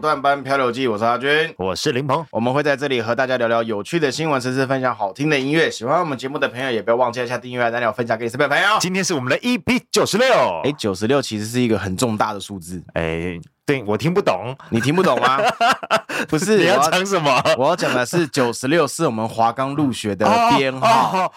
[0.00, 1.28] 迎收听后段班漂流记，我是阿军，
[1.58, 5.70] 我是林鹏，我们会在这里和大家聊聊有趣的新闻，甚至分享好听的音乐。
[5.70, 8.78] 喜欢我们节目的朋友，也不要忘记按下订阅，按钮分享给身边的朋友。
[8.80, 10.26] 今天是我们的 EP 九十六，
[10.64, 13.38] 哎，九十六其实是一个很重大的数字，哎。
[13.66, 15.38] 对，我听不懂，你听不懂吗？
[16.28, 17.40] 不是，你要讲什么？
[17.56, 21.32] 我要讲的是九十六，是我们华冈入学的编号。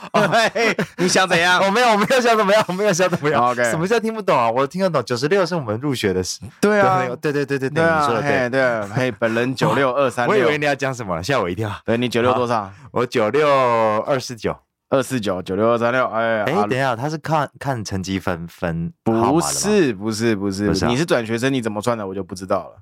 [0.98, 1.62] 你想怎样？
[1.64, 3.52] 我没有，我没有想怎么样，我没有想怎么样。
[3.52, 4.50] OK，什么叫听不懂啊？
[4.50, 6.40] 我听得懂，九十六是我们入学的时。
[6.60, 8.88] 对啊，对对对对对，你说的对对。
[8.90, 10.28] 嘿，本人九六二三。
[10.28, 11.72] 我以为你要讲什么，吓我一跳。
[11.86, 12.72] 对，你九六多少？
[12.92, 13.48] 我九六
[14.02, 14.58] 二四九。
[14.94, 22.76] 二四九九六二三六，哎哎，等一下，他是看看成绩分分，不是不是不是，你是转学生，你怎么算的我就不知道了。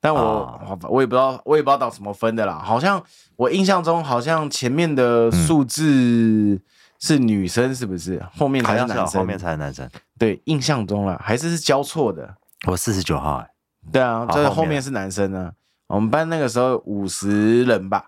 [0.00, 2.62] 但我我也不知道，我也不知道到什么分的啦。
[2.64, 3.02] 好像
[3.36, 6.58] 我印象中，好像前面的数字
[6.98, 8.18] 是女生，是不是？
[8.34, 9.86] 后面才是男生，后面才是男生。
[10.18, 12.34] 对，印象中了，还是是交错的。
[12.66, 13.50] 我四十九号，哎，
[13.92, 15.52] 对啊，这后面是男生呢。
[15.88, 18.06] 我们班那个时候五十人吧，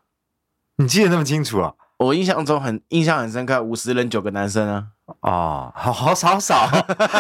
[0.77, 1.75] 你记得那么清楚啊？
[2.01, 4.87] 我印象中很印象很深刻，五十人九个男生啊，
[5.20, 6.67] 哦，好好少少，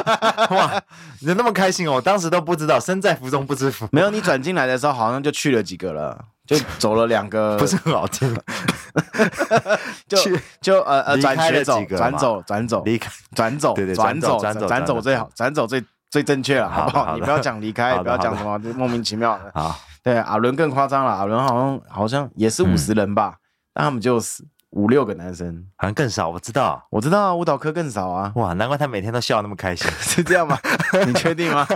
[0.56, 0.82] 哇，
[1.20, 3.86] 你那么开心哦，我当时都不知道，身在福中不知福。
[3.92, 8.34] 没有，你转进来的时候好像就去了几个了，就走了两个， 不是很好听，
[10.08, 10.16] 就
[10.62, 17.14] 就呃呃转学走，转走转走离开，转走对对转走转走转走最好，转走最最正确了，好不好？
[17.16, 19.60] 你不要讲离开，不要讲什么莫名其妙的。
[19.60, 23.34] 啊，对，阿伦更夸张了，阿伦好像好像也是五十人吧，
[23.74, 24.42] 但他们就是。
[24.70, 26.28] 五六个男生，好像更少。
[26.28, 28.30] 我知道，我知道啊，舞蹈课更少啊。
[28.36, 30.56] 哇，难怪他每天都笑那么开心， 是这样吗？
[31.06, 31.66] 你确定吗？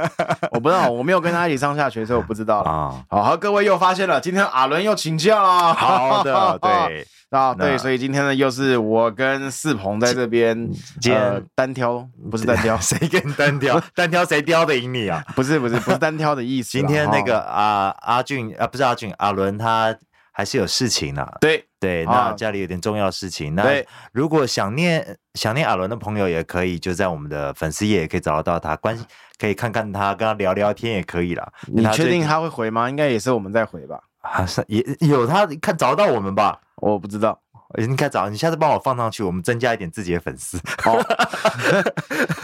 [0.53, 3.05] 我不知道，我没有跟他一起上下学，所以我不知道啊。
[3.09, 5.75] 好，好，各位又发现了，今天阿伦又请假了。
[5.75, 10.71] 好的， 对啊，对，所以今天呢，又是我跟四鹏在这边，
[11.11, 13.81] 呃，单挑，不是单挑，谁跟单挑？
[13.97, 15.21] 单挑谁挑的赢你啊？
[15.35, 16.71] 不是，不是，不是单挑的意思。
[16.71, 19.97] 今天那个阿阿俊啊，不是阿俊，阿伦他。
[20.37, 23.55] 还是有事情的，对对，那家里有点重要事情。
[23.55, 28.99] 那如果想念想念阿伦的朋友，也可以就在我们的粉丝页也可以找得到他，关
[29.39, 31.47] 可以看看他，跟他聊聊天也可以啦。
[31.67, 32.89] 你确定他会回吗？
[32.89, 34.01] 应该也是我们在回吧？
[34.23, 36.59] 啊，是也有他看找得到我们吧？
[36.77, 37.39] 我不知道，
[37.77, 40.59] 应该找你下次帮我放上去，我们增加一点自己的粉丝。
[40.83, 40.95] 好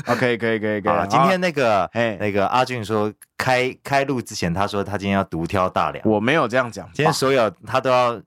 [0.06, 1.08] ，OK， 可以可以可以。
[1.08, 3.10] 今天那个哎那个阿俊说。
[3.40, 6.06] 开开录之前，他说他今天要独挑大梁。
[6.06, 8.20] 我没有这样讲，今天所有他都要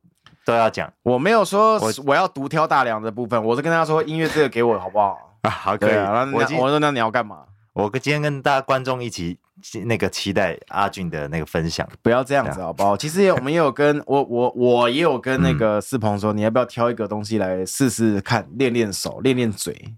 [0.45, 0.91] 都要讲。
[1.03, 5.17] 我没有说我要独挑大梁的部分，我是跟他说音乐这个给我好不好？
[5.43, 5.95] 啊，好，可以。
[5.95, 7.39] 我我说那你要干嘛？
[7.73, 9.37] 我跟今天跟大家观众一起
[9.85, 11.87] 那个期待阿俊的那个分享。
[12.01, 12.95] 不要这样子好不好？
[12.95, 19.95] 其实我们也有跟 我我我也有跟那个四鹏说，你要不要挑一个东西来试试看，练练手，练练嘴。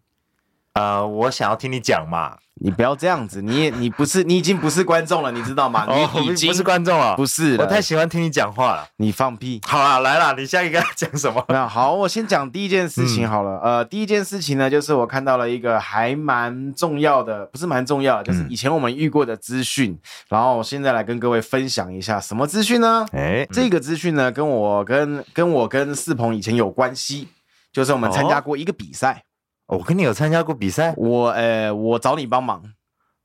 [0.75, 2.37] 呃，我想要听你讲嘛。
[2.61, 5.85] 你不要这样子，你也你不是你已经不是观众了，你知道吗？
[5.89, 7.57] 你已经不是观众了，不是。
[7.57, 8.87] 我太喜欢听你讲话了。
[8.95, 9.59] 你放屁！
[9.65, 11.43] 好了，来了，你下一个要讲什么？
[11.49, 13.59] 那，好，我先讲第一件事情好了。
[13.61, 19.99] 呃，第一件事情呢，就是我看到了一个还蛮重要的，不是蛮重要的，就是以前我们遇过的资讯。
[20.29, 23.05] 然后我现在来跟各位分享一下什么资讯呢？
[23.11, 27.27] 哎，这个资讯呢，跟我跟跟我跟四鹏以前有关系，
[27.73, 29.24] 就是我们参加过一个比赛。
[29.67, 32.61] 我跟你有参加过比赛，我呃，我找你帮忙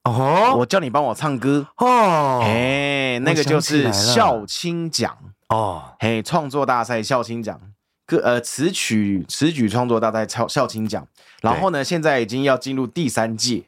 [0.04, 5.16] 哦，我叫你帮我唱歌哦，哎，那个就是校青奖
[5.48, 7.60] 哦，嘿，创作大赛校青奖，
[8.06, 11.06] 歌呃词曲词曲创作大赛校校青奖，
[11.42, 13.64] 然后呢，现在已经要进入第三届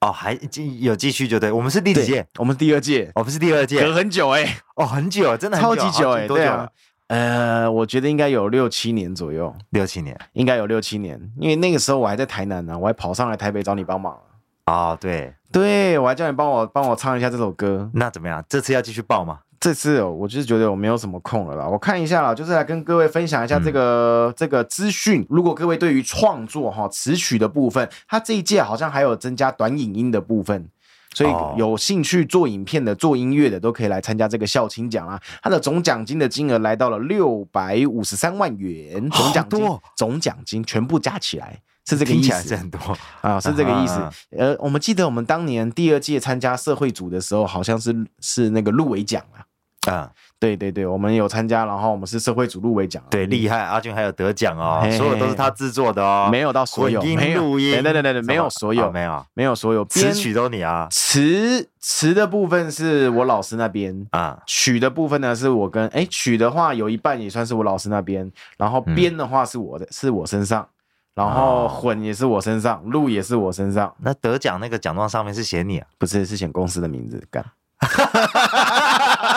[0.00, 2.26] 哦，还继有继续就对，我们是第几届？
[2.38, 6.68] 我们第二届，我们是第二届，隔很久哎，哦，很久，真的超级久哎，对啊。
[7.08, 14.12] 呃，我觉得应该有六七年左右，六七年应该有六七年，因为那个时候我还在台南呢，我还跑上来台北找你帮忙
[14.64, 14.74] 啊。
[14.74, 17.88] 哦，对对，我还叫你帮我帮我唱一下这首歌。
[17.94, 18.44] 那怎么样？
[18.48, 19.38] 这次要继续报吗？
[19.60, 21.66] 这次我就是觉得我没有什么空了啦。
[21.66, 25.24] 我看一下啦，就是来跟各位分享一下这个、嗯、这个资讯。
[25.30, 30.68] 如果各位对于创作哈词曲的部分，它这一届好像还有增加短影音的部分。
[31.16, 35.18] 所以有兴趣做影片的、做音乐的都可以来参加这个校青奖啊！
[35.42, 39.66] 它的总奖金的金额来到了六百五十三万元，总奖金，
[39.96, 42.78] 总奖金全部加起来是这个意思，是很多
[43.22, 43.98] 啊，是这个意思。
[44.36, 49.40] 呃，我们记得我们当年第二届参加社会组的时候，好像是是那个入围奖啊。
[49.90, 57.42] 啊，对对对，我们有参加，然后我们是社会组入围奖，对，厉害，阿俊还有得奖哦，所有都是他制作的哦，没有到所有，没有。
[57.42, 59.24] 录音，对对对对，没有所有，没有。
[59.34, 70.66] 没有所有，词曲都你啊，词词的部分是我老师那边啊，曲的部分呢是我跟哎曲的话有一半也算是我老师那边，然后编的话是我的，是我身上，
[71.14, 75.86] 然后混也是我身上，录也是我身上，那得奖那个奖状上面是写你啊？
[75.98, 77.44] 不是，是写公司的名字干。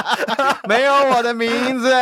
[0.67, 1.93] 没有我的名字。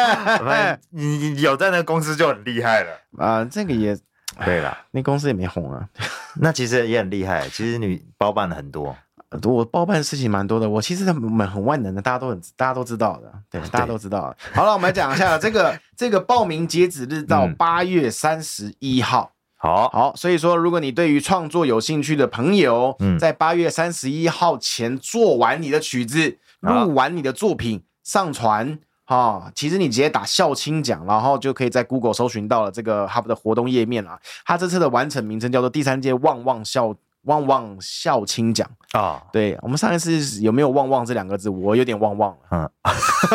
[0.90, 3.98] 你你有在那个公司就很厉害了啊，这个也
[4.46, 5.88] 对了，那公司也没红啊。
[6.40, 8.96] 那其实也很厉害，其实你包办了很多。
[9.44, 14.34] 我包办的事情蛮多的，我其实很很万能的，大家都很大家都知道的，对，大家都知道。
[14.54, 19.34] 好了，我们来讲一下这个 这个报名截止日到八月三十一号。
[19.60, 34.20] 好好，所以说如果你对于创作有兴趣的朋友，在八月三十一号前做完你的曲子，录完你的作品，上传哈，其实你直接打校青奖，然后就可以在 Google 搜寻到了这个 HUB 的活动页面了。
[34.46, 36.96] 它这次的完整名称叫做第三届旺旺校。
[37.24, 39.22] 旺旺校青奖啊！
[39.34, 41.50] 对，我们上一次有没有“旺旺”这两个字？
[41.50, 42.38] 我有点忘忘了。
[42.52, 42.70] 嗯，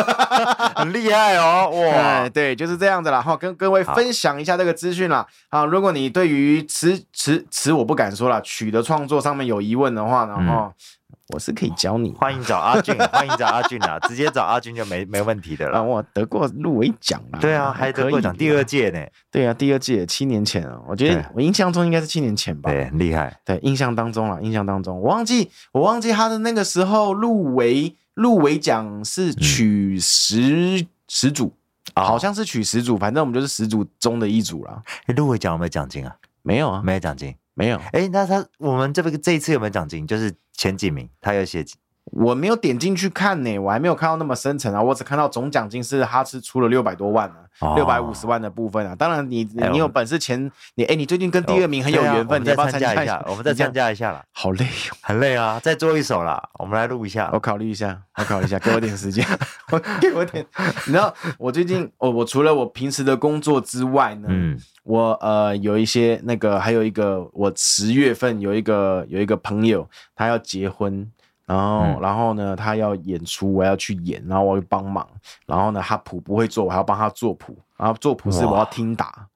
[0.73, 1.69] 很厉害哦！
[1.69, 3.21] 哇，对，就是这样子啦。
[3.21, 5.27] 哈，跟各位分享一下这个资讯啦。
[5.49, 10.73] 啊，如果你对于词词词我不敢说了，曲的创作上面有疑问的话呢，哈、嗯。
[11.29, 15.81] 我是可以教你，欢迎找阿俊， 欢迎找阿俊啊，直接找阿俊就没 没问题的了。
[15.81, 18.99] 我得过入围奖了，对啊，还得过奖，第二届呢？
[19.31, 22.69] 对啊，第二届，七年前啊，我觉得我印象中应该是七年前吧。
[22.69, 23.39] 对，很厉害。
[23.45, 31.53] 对，印象当中啊，印象当中，我忘记我忘记他的那个时候入围入围奖是取十十组，
[31.95, 34.83] 好像是取十组，反正我们就是十组中的一组了。
[35.15, 36.15] 入围奖有没有奖金啊？
[36.41, 37.33] 没有啊，没有奖金。
[37.53, 40.07] 没有，哎，那他我们这个这一次有没有奖金？
[40.07, 41.65] 就是前几名，他有写。
[42.05, 47.35] 我没有点进去看呢，我还没有看到那么深层啊，我只看到总奖金是哈斯出了六百多万呢，
[47.75, 48.93] 六百五十万的部分啊。
[48.93, 53.23] 当然你，你你有本事前你哎，你最近跟第二名很有缘分，你要不要参加一下？
[53.27, 54.23] 我们再参加一下啦。
[54.33, 57.29] 好累哟，很累啊，再做一首啦，我们来录一下。
[57.33, 59.25] 我考虑一下，我考虑一下，给我点时间，
[59.71, 60.45] 我给我点。
[60.85, 71.09] 你知道我最近，我我除了我平时的工作之外呢，嗯，我呃有一些那个，还有一个我十月份有一个有一个朋友他要结婚。
[71.45, 75.07] 然后，嗯、然后呢，他要演出，我要去演，然后我要帮忙。
[75.45, 77.57] 然后呢，他谱不会做，我还要帮他做谱。
[77.77, 79.27] 然后做谱是我要听打，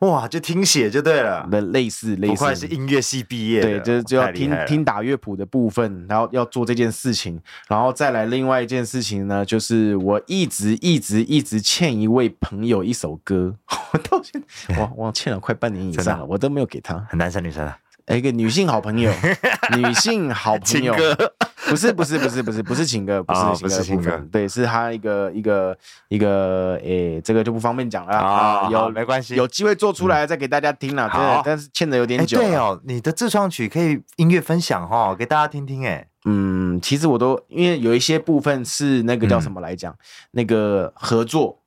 [0.00, 1.46] 哇，哇，就听写就对了。
[1.48, 7.40] 那类似类似，不愧是音乐系毕业，对，就是就要听听打乐谱的部分，然后要做这件事情。
[7.68, 13.54] 然后再来另外一件事情呢，就是我一直一直一直欠一位朋友一首歌，
[13.92, 16.98] 我到现在我我欠了快半年以上了，我都没有给他。
[17.08, 17.78] 很男生女生啊？
[18.16, 19.12] 一个女性好朋友，
[19.76, 20.94] 女性好朋友，
[21.68, 23.34] 不是不是不是不是不是情歌，不
[23.68, 25.76] 是情歌，对，是他一个一个
[26.08, 32.38] 一个，诶，这个就不方便讲了啊，有没关系，有机会做出来再给大家听了，对，但是欠的有点久。
[32.38, 36.06] 对哦，你的自创曲可以音乐分享哈，给大家听听哎。
[36.24, 39.94] 嗯，其实我都因为有一些部分是那个叫什么来讲，
[40.32, 41.57] 那个合作。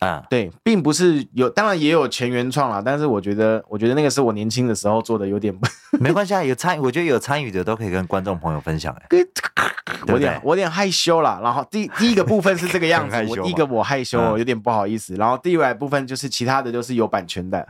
[0.00, 5.52] 啊，对，并不是有，当然也有全原创啦，但是我觉得，我觉得那个是我年轻的时候做的，有点
[5.98, 9.06] 没关系啊，有参与，我觉得有参与的都可以跟观众朋友分享哎，
[10.06, 17.66] 我有点我有点害羞啦，然后第第一个部分是这个样子， 我第一个我害羞，有点不好意思，然后第二部分就是其他的就是有版权的，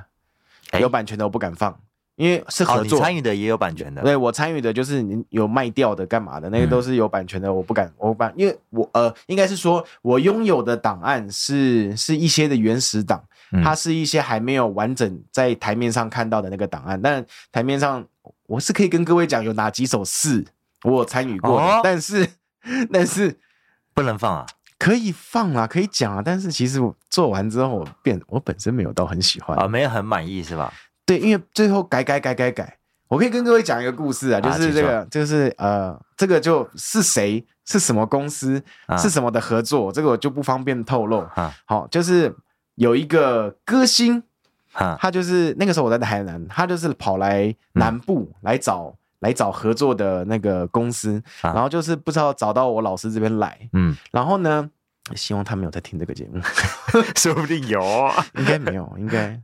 [0.78, 1.74] 有版权的我不敢放。
[2.18, 4.02] 因为是合作，参与的也有版权的。
[4.02, 13.22] 对，我参与的就是你有卖掉的干嘛的，那个都是有版权的，我不敢，我不敢，因为我呃，应该是说我拥有的档案是是一些的原始档，
[13.62, 17.00] 它是一些还没有完整在台面上看到的那个档案。
[17.00, 18.04] 但台面上
[18.48, 20.44] 我是可以跟各位讲有哪几首是
[20.82, 22.28] 我有参与过的，但是
[22.92, 23.38] 但是
[23.94, 24.46] 不能放啊，
[24.76, 30.72] 可以放啊，可以讲啊，但是其实我做完之后我变我本身没有到很喜欢啊，没有很满意是吧？
[31.08, 32.76] 对，因为最后改改改改改，
[33.08, 38.62] 我可以跟各位讲一个故事啊，就是这个，就是呃，这个就是谁是什么公司
[38.98, 41.26] 是什么的合作，这个我就不方便透露。
[41.64, 42.30] 好，就是
[42.74, 44.22] 有一个歌星，
[44.98, 54.68] 他就是那个时候我在台南，他就是跑来南部来找来找合作的那个公司，然后就是不知道找到我老师这边来，嗯，然后呢，
[55.16, 56.42] 希望他没有在听这个节目，
[57.16, 57.80] 说不定有，
[58.36, 59.40] 应该没有，应该。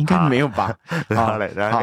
[0.00, 0.74] 应该没有吧？
[1.14, 1.82] 好嘞，好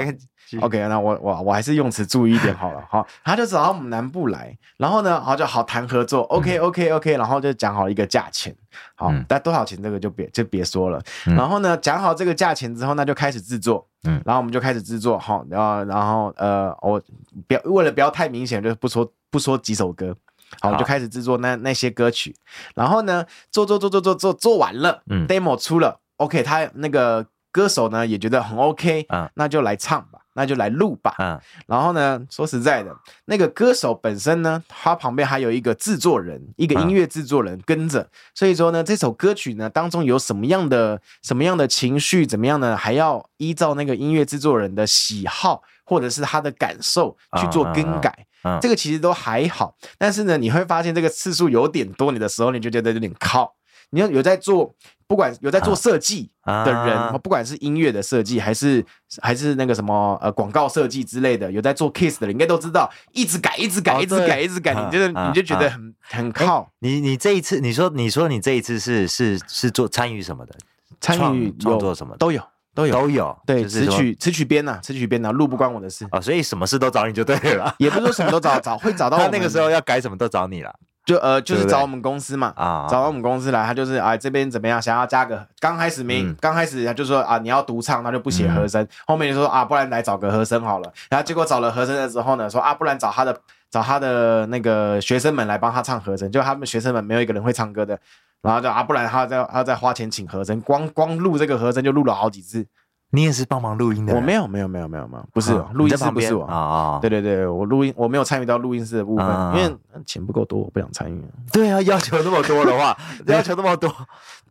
[0.62, 2.82] ，OK，那我我我还是用词注意一点好了。
[2.90, 8.56] 好，他就找到我们南部来，然后呢，好就好谈合作，OK OK OK，然后就讲好一个价钱，
[8.96, 11.02] 好，但多少钱这个就别就别说了。
[11.26, 17.02] 然后呢，讲好这个价钱之后，那就开始制作，嗯，然后我们就开始制作，好，然后然后呃，我
[17.46, 20.16] 不要为了不要太明显，就不说不说几首歌，
[20.62, 22.34] 好，我就开始制作那那些歌曲，
[22.74, 27.26] 然后呢，做做做做做做做完了，嗯，demo 出了，OK，他那个。
[27.58, 32.96] 歌手呢也觉得很 OK，嗯，那就来唱吧，那就来录吧，嗯，然后呢，说实在的，
[33.26, 48.14] 那个歌手本身呢，他旁边还有一个制作人，一个音乐制作人跟着，所以说呢，这首歌曲呢当中有什么样的什么样的情绪，怎么样呢，还要依照那个音乐制作人的喜好或者是他的感受去做更改。
[48.44, 49.76] 嗯，这个其实都还好。
[49.98, 53.52] 但是呢，你会发现这个次数有点多，你的时候你就觉得有点靠。
[53.90, 54.76] 你要有在做，
[55.08, 58.84] 不管有在做设计的人，啊、不管是音乐的设计，还是
[59.22, 66.72] 还是那个什么呃广告设计之类的，有在做 Kiss 的人，应该都知道，一直改，一直改，哦、一直改，一直改，你就是你就觉得很、啊、很靠。
[66.80, 70.56] 你你这一次，你说你说你这一次是是是做参与什么的？
[71.00, 72.42] 参与创作什么都有
[72.74, 73.38] 都有都有。
[73.46, 77.76] 对，词曲词曲编呐，词曲编呐，录不关我的事啊、哦，所以什么事都找你就对了。
[77.78, 79.18] 也不是说什么都找 找会找到。
[79.18, 80.74] 他那个时候要改什么都找你了。
[81.08, 93.40] 就呃，就是找我们公司嘛，啊，找到我们公司来，他就是啊，这边怎么样，想要加个，刚开始没，刚、嗯、开始他就说啊，你要独唱，那就不写和声，嗯、后面就说啊，不然来找个和声好了，然后结果找了和声的时候呢，说啊，不然找他的，
[93.72, 97.98] 找他的那个学生们来帮他唱和声，就他们学生们没有一个人会唱歌的，
[98.42, 102.66] 然后就啊，不然他要再他要再花钱请和声，光光录这个和声就录了好几次。
[103.12, 104.14] 你也是帮忙录音的？
[104.14, 107.00] 我没有，没有，没有，没有，没有，不是录音室，不是我啊。
[107.02, 111.24] 对对对，我录音，我没有参与到录音室的部分，因为钱不够多，我不想参与。
[111.52, 112.98] 对啊，要求那么多的话，
[113.28, 113.90] 要求那么多，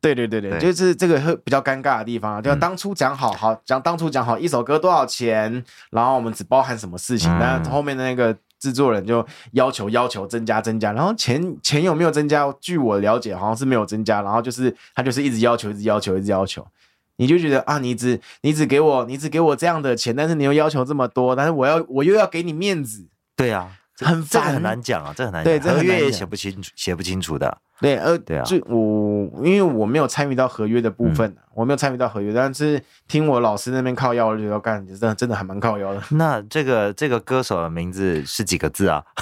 [0.01, 2.43] 对对对对，就是这个会比较尴尬的地方。
[2.43, 12.51] 就当初讲好好讲，当初讲好一首歌多少钱，然后我们只包含什么事情，但后面的那个制作人就要求要求增加增加，然后钱钱有没有增加？
[12.59, 16.67] 据我了解，好像是没有增加，然后就是他就是一直要求，一直要求，一直要求。
[17.17, 27.59] 你就觉得啊，你只你只给我你只给我这样的钱，但是你又要求这么多，但是我要我又要给你面子，对啊，很烦，这很难讲啊，这很难讲，对，这合约也写不清楚，写不清楚的。
[27.81, 36.01] 对，呃，对啊，就我因为我没有参与到合约的部分，嗯、我没有参与到合约，但是听我老师那边靠腰，我就觉得干，真的真的还蛮靠腰的。
[36.17, 39.03] 那这个这个歌手的名字是几个字啊？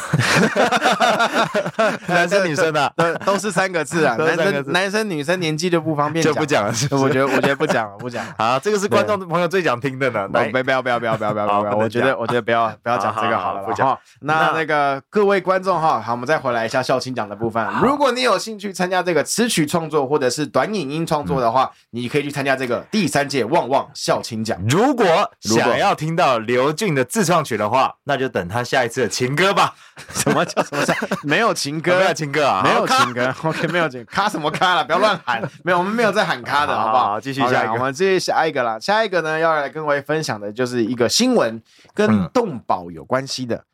[2.06, 4.16] 男生女生的、 啊，都是三个字啊。
[4.16, 7.04] 男生男生女生年纪就不方便讲，就不讲了是不是。
[7.04, 8.24] 我觉得我觉得不讲了，不讲。
[8.38, 10.28] 好，这个是观众朋友最想听的呢。
[10.32, 13.96] 来，不要不要不要不要不要不要不要，我觉得我觉得不要不要讲这个好了不讲。
[14.20, 17.66] 那那个各位观众哈，好，我们再回来一下校庆奖的部分。
[17.82, 19.24] 如果你有兴趣参加这个。
[19.24, 24.62] 词曲创作或者是短影音创作的话，嗯、你可以去参加这个第三届旺旺校青奖。
[24.68, 25.04] 如果
[25.40, 29.74] 想要听到刘俊的自创曲的话，那就等他下一次的情歌吧。
[30.14, 31.98] 什么叫什么叫 没有情歌？
[31.98, 32.62] 没有情歌啊？
[32.62, 33.34] 没有情歌。
[33.42, 34.84] OK，没有情咖什么咖了？
[34.84, 35.42] 不要乱喊。
[35.64, 37.18] 没有，我们没有在喊咖的，好不好？
[37.18, 37.72] 继续下一个。
[37.72, 38.78] 我们继续下一个啦。
[38.78, 41.60] 下一个呢，要来跟各位分享的就是一个新闻，
[41.94, 43.56] 跟动保有关系的。
[43.56, 43.64] 嗯、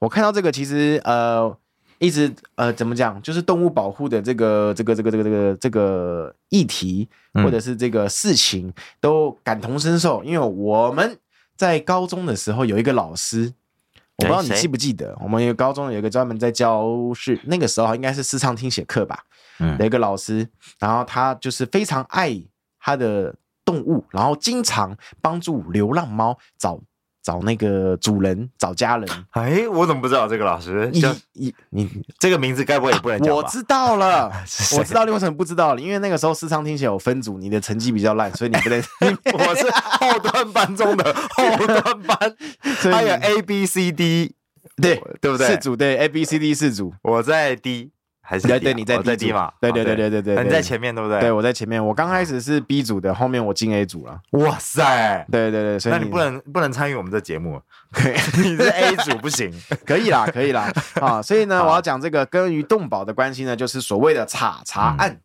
[0.00, 1.56] 我看到这个，其实呃。
[1.98, 3.20] 一直呃，怎么讲？
[3.22, 10.22] 就是动物保护的这个这个这个这个这个这个议题，或者是这个事情，都感同身受。
[10.24, 11.18] 因为我们
[11.56, 13.52] 在高中的时候有一个老师，
[14.16, 19.24] 我不知道你记不记得，我们有高中有一个专门在教是那个时候应该是视唱听写课吧，
[19.60, 20.48] 嗯，的一个老师，
[20.78, 22.36] 然后他就是非常爱
[22.80, 23.34] 他的
[23.64, 26.80] 动物，然后经常帮助流浪猫找。
[27.24, 29.08] 找那个主人，找家人。
[29.32, 30.90] 哎，我怎么不知道这个老师？
[30.92, 31.02] 你
[31.32, 33.34] 你你这个名字该不会也不能讲吧？
[33.42, 34.30] 我知道了，
[34.76, 38.78] 我知道你为什么不知道了，因为那个时候视唱听写有分组，你的成绩比较烂，所以你不能。
[39.32, 42.36] 我是后端班中的后端班，
[42.92, 44.34] 还有 A B C D，
[44.76, 45.46] 对对不对？
[45.46, 47.90] 四组对 A B C D 四组，我在 D。
[48.26, 48.96] 还是对对，你在？
[48.96, 51.20] 对对对对对对，你在前面对不对？
[51.20, 51.84] 对，我在前面。
[51.84, 54.18] 我刚开始是 B 组的，后面我进 A 组了。
[54.30, 55.26] 哇塞！
[55.30, 57.60] 对对对，所以那你不能不能参与我们的节目
[58.42, 59.52] 你是 A 组不行。
[59.84, 60.72] 可以啦，可以啦。
[61.02, 65.20] 啊，所以呢，我要讲这个跟于动保的关系呢，就是所谓的茶茶案。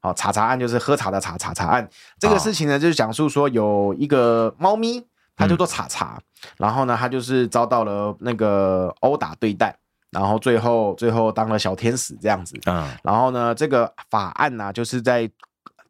[0.00, 1.88] 好，茶茶案就是喝茶的茶茶茶案。
[2.18, 5.06] 这个事情呢，就是讲述说有一个猫咪，
[5.36, 6.18] 它叫做茶茶，
[6.56, 9.76] 然后呢，它就是遭到了那个殴打对待。
[10.12, 15.28] 然后最后最后当了小天使这样子，嗯，然后呢，这个法案呢、啊，就是在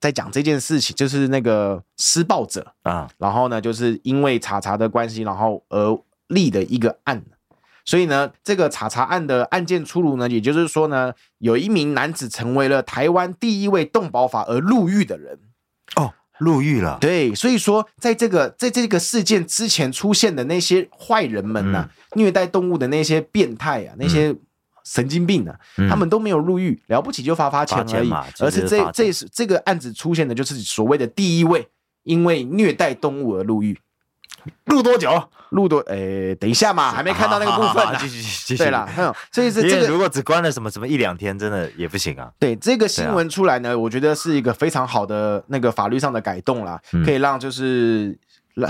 [0.01, 2.73] 在讲这件事情，就是那个施暴者。
[2.83, 5.99] 啊，然后呢，就是因为查查的关系，然后而
[6.29, 7.23] 立的一个案，
[7.85, 15.39] 所以呢，这个查查案的案件出炉呢，也就是说呢，有一名男子成为了台湾第一位动保法而入狱的人。
[15.97, 16.15] 哦。
[16.43, 24.35] 入狱了，对，所以说，在这个在这个事件之前出现的那些坏人们呐、虐待动物的那些变态啊，那些
[24.85, 31.67] 神经病啊，嗯、他们都没有入狱，了不起就罚罚钱而已，而是这这是这个案子出现的就是所谓的第一位
[32.03, 33.79] 因为虐待动物而入狱。
[34.67, 35.23] 录多久？
[35.51, 35.81] 录多？
[35.81, 37.99] 诶，等一下嘛，还没看到那个部分呢。
[38.01, 38.57] 继续继续。
[38.57, 38.89] 对了，
[39.31, 42.31] 所以是 这个，如果只关了什么什么一两天，真的也不行啊。
[42.39, 48.19] 对，这个新闻出来呢，我觉得是一个非常好的那个法律上的改动啦，可以让就是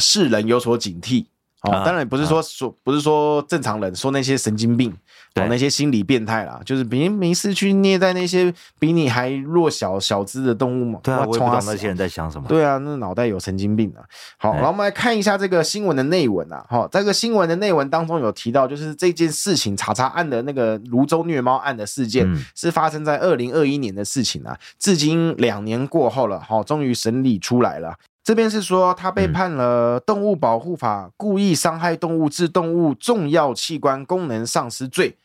[0.01, 1.25] 世人有所警惕
[1.63, 4.93] 哦，当然不是说说不是说正常人，说那些神经病，
[5.37, 11.01] 哦，那些心理变态啦，就是别人没事去虐待那些比你还弱小小只的动物嘛。
[11.03, 12.47] 对啊，我也不懂那些人在想什么。
[12.49, 14.05] 对啊，那脑袋有神经病啊。
[14.37, 16.65] 好，然后我们来看一下这个新闻的内文啊。
[16.69, 24.59] 好，这个新闻的内文当中有提到，就是这件事情查查案的那个泸州虐猫案的事件，是发生在二零二一年的事情啊。
[24.79, 27.95] 至今两年过后了，好，终于审理出来了。
[28.25, 35.17] 这边是说，他被判了《动物保护法》故意伤害动物致动物重要器官功能丧失罪，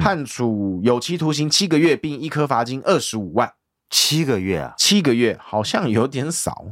[0.00, 3.52] 判处有期徒刑七个月，并一颗罚金二十五万。
[3.88, 4.74] 七个月啊？
[4.76, 6.66] 七个月好像有点少。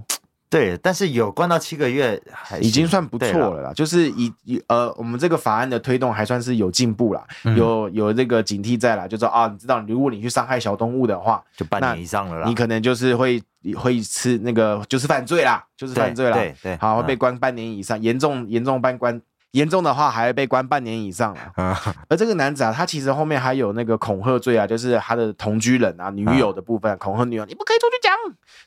[0.51, 2.21] 对，但是有关到七个月，
[2.61, 3.73] 已经算不错了啦。
[3.73, 4.33] 就是以
[4.67, 12.49] 呃，我们这个法案的推动还算是有进步啦，嗯、有有这个警惕在啦，就说啊，你知道，如果你去伤害小动物的话，就半年以上了啦。
[12.49, 13.43] 你可能就是会
[13.77, 16.37] 会吃那个，就是犯罪啦，就是犯罪啦。
[16.37, 19.21] 对对，对，好，会被关半年以上，严重严重半关。
[19.53, 21.81] 严重的话还会被关半年以上啊！
[22.09, 28.15] 而这个男子啊，他其实后面还有那个恐吓罪啊，就是他的同居人啊、女友的部分恐吓女友，你不可以出去讲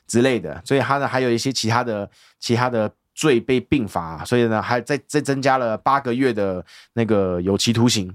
[0.08, 2.10] 之类的，所以他呢还有一些其他的
[2.40, 8.12] 其他的罪被并罚，所以呢还再再增加了八个月的那个有期徒刑，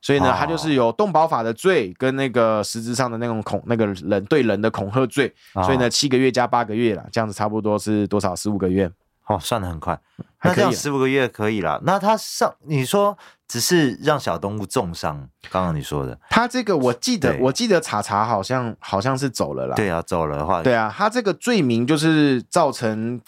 [0.00, 8.34] 所以呢他就是有动保法的罪跟那个实质上的那种恐那个人对人的恐吓罪，所以呢七个月加八个月了，这样子差不多是多少？
[8.34, 8.90] 十五个月。
[9.28, 9.98] 哦，算的很快，
[10.42, 11.80] 那这样十五个月可以了。
[11.84, 13.16] 那他上，你说
[13.46, 19.74] 只是让小动物重伤，刚刚你说的，他这个我记得，我记得查查好像好像是走了啦。
[19.76, 23.20] 对啊，走了的话，对啊，他这个罪名就是造成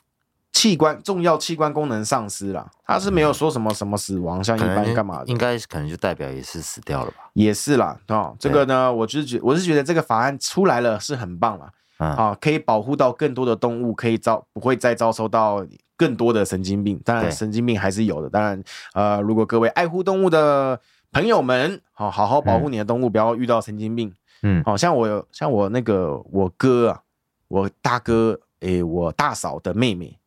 [0.52, 7.30] 器官重要器官功能丧失了，他是没有说什么什么死亡，像一般干嘛的，应该可能就代表也是死掉了吧？
[7.34, 15.64] 也是啦，哦，这个呢，我就是觉我是觉得这个法案出来了是很棒了，啊，可以保护到更多的动物，可以遭不会再遭受到。
[16.00, 18.30] 更多的神经病，当然神经病还是有的。
[18.30, 18.64] 当然，
[18.94, 20.80] 呃，如果各位爱护动物的
[21.12, 24.10] 朋友们，好好好保护你的动物，不要遇到神经病。
[24.40, 27.02] 嗯，好像我像我那个我哥啊，
[27.48, 30.18] 我大哥，诶、欸，我大嫂的妹妹，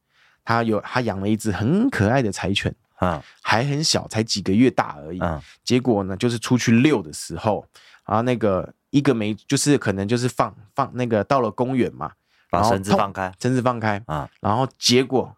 [0.45, 5.19] 她有她养了一只很可爱的柴犬，啊，还很小，才几个月大而已。
[5.63, 7.65] 结果呢，就是出去遛的时候，
[8.05, 12.11] 然后那个一个没，就是可能就是放放那个到了公园嘛，
[12.49, 15.35] 把绳子放开，绳子放开啊，然后结果。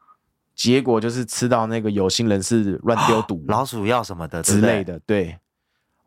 [0.58, 4.98] 结果就是吃到那个有心人士乱丢毒，老鼠药什么的之类的。
[5.06, 5.38] 对，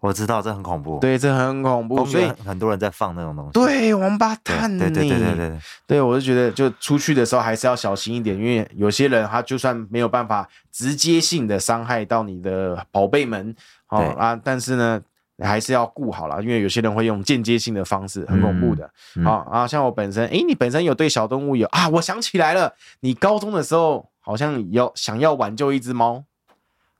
[0.00, 0.98] 我知道这很恐怖。
[1.00, 2.02] 对，这很恐怖。
[2.06, 3.52] 所以很多人在放那种东西。
[3.52, 4.78] 对，王八蛋。
[4.78, 5.58] 对对对对对。
[5.86, 13.54] 对，我就觉得就出去的时候还是要小心一点，因为有些人他就算没有办法直接性的伤害到你的宝贝们，
[13.88, 14.98] 哦啊，但是呢。
[15.40, 18.84] 你还是要顾好了，因为有些人会用间接性的方式，很恐怖的。
[19.16, 21.88] 嗯嗯、啊啊，像我本身，诶，你本身有对小动物有啊？
[21.90, 26.24] 我想起来了，你高中的时候好像有想要挽救一只猫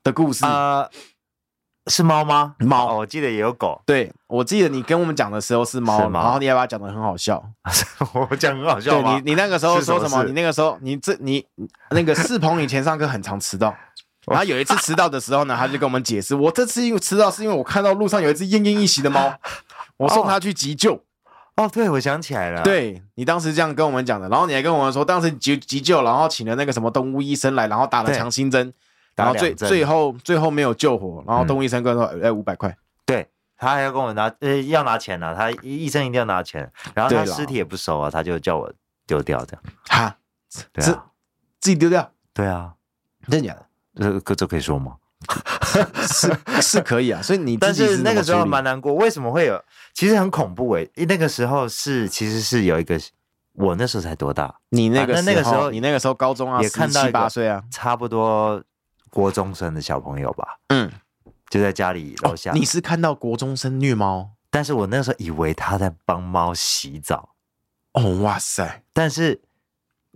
[0.03, 0.91] 的故事啊、呃？
[1.87, 2.55] 是猫吗？
[2.59, 3.81] 猫、哦，我记得也有狗。
[3.83, 7.43] 对，我记得你跟我们讲的时候是猫，然后你还把它讲的很好笑。
[8.13, 9.15] 我讲很好笑吗？
[9.15, 10.09] 你你那个时候说什么？
[10.09, 11.43] 什么你那个时候，你这你
[11.89, 13.75] 那个四鹏以前上课很常迟到。
[14.29, 19.33] 然后有一次迟到的时候呢，他就跟我们解释，我这次因为迟到是因为我看到路上有一只奄奄一息的猫，
[19.97, 21.03] 我送它去急救。
[21.55, 28.73] 哦，对，我想起来了，对，你当时这样跟我们讲的，然后你还跟我们说，当时急急救，然后请了那个什么动物医生来，然后打了强心针，
[29.13, 32.73] 然后最最后最后没有救活，然后动物医生跟我说，哎，五百块，
[33.05, 38.71] 对，他还要跟我拿，呃，要拿钱呢，他医生一定要拿钱，然后他尸体也不熟啊，他就叫我
[39.05, 40.15] 丢掉这样，哈，
[40.71, 41.05] 对啊，
[41.59, 42.71] 自己丢掉，对啊，
[43.29, 43.65] 真的假的？
[43.99, 44.95] 这个这可以说吗？
[46.07, 49.61] 是是可以啊，所以你但是那个时候蛮难过，为什么会有？
[49.93, 52.97] 其实很恐怖诶、欸，那个时候是其实是有一个，
[53.53, 54.55] 我那时候才多大？
[54.69, 58.63] 你那个那个时候，你那个时候高中啊，也看到七八岁啊，差不多
[59.09, 60.57] 国中生的小朋友吧？
[60.69, 60.89] 嗯，
[61.49, 62.53] 就在家里楼下、哦。
[62.55, 64.31] 你是看到国中生虐猫？
[64.49, 67.35] 但是我那时候以为他在帮猫洗澡。
[67.91, 68.83] 哦哇塞！
[68.93, 69.41] 但是。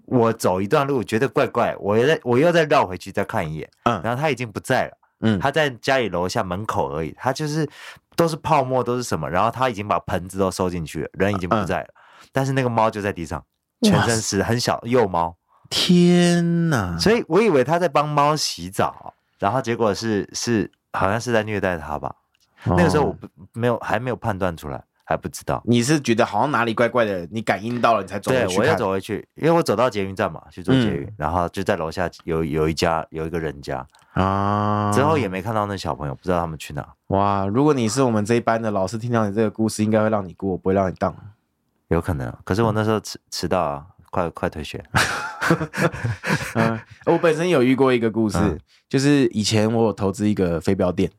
[0.06, 7.68] 我走一段路觉得怪怪，我又再我又再绕回去再看一眼，嗯，然后他已经不在了，嗯，他在家里楼下门口而已，他就是
[8.16, 13.44] 都是泡沫都是什么，然后他已经把盆子都收进去了，人已经不在了，嗯、但是那个猫就在地上，
[13.82, 15.36] 全身是很小幼猫，
[15.70, 16.98] 天哪！
[17.00, 22.14] 所以我以为他在帮猫洗澡，然后结果是是好像是在虐待它吧，
[22.66, 24.84] 哦、那个时候我不没有还没有判断出来。
[25.06, 28.48] 还不知道，你是觉得好像哪里怪怪的，你感应到了，你才走回去。
[28.48, 36.88] 对，我要走回去，因为我走到捷运站嘛，去坐捷运，嗯、然后就在楼下有有一家有一个人家啊，之后也没看到那小朋友，不知道他们去哪。
[37.08, 41.14] 哇，如果你是我们这一班的老师，听到你这个故事，应该会让你过，不会让你当。
[41.90, 44.84] 有可能，可是我那时候迟迟到啊，快快退学。
[46.56, 51.12] 嗯，我本身有遇过一个故事，嗯、就是以前我有投资一个飞镖店，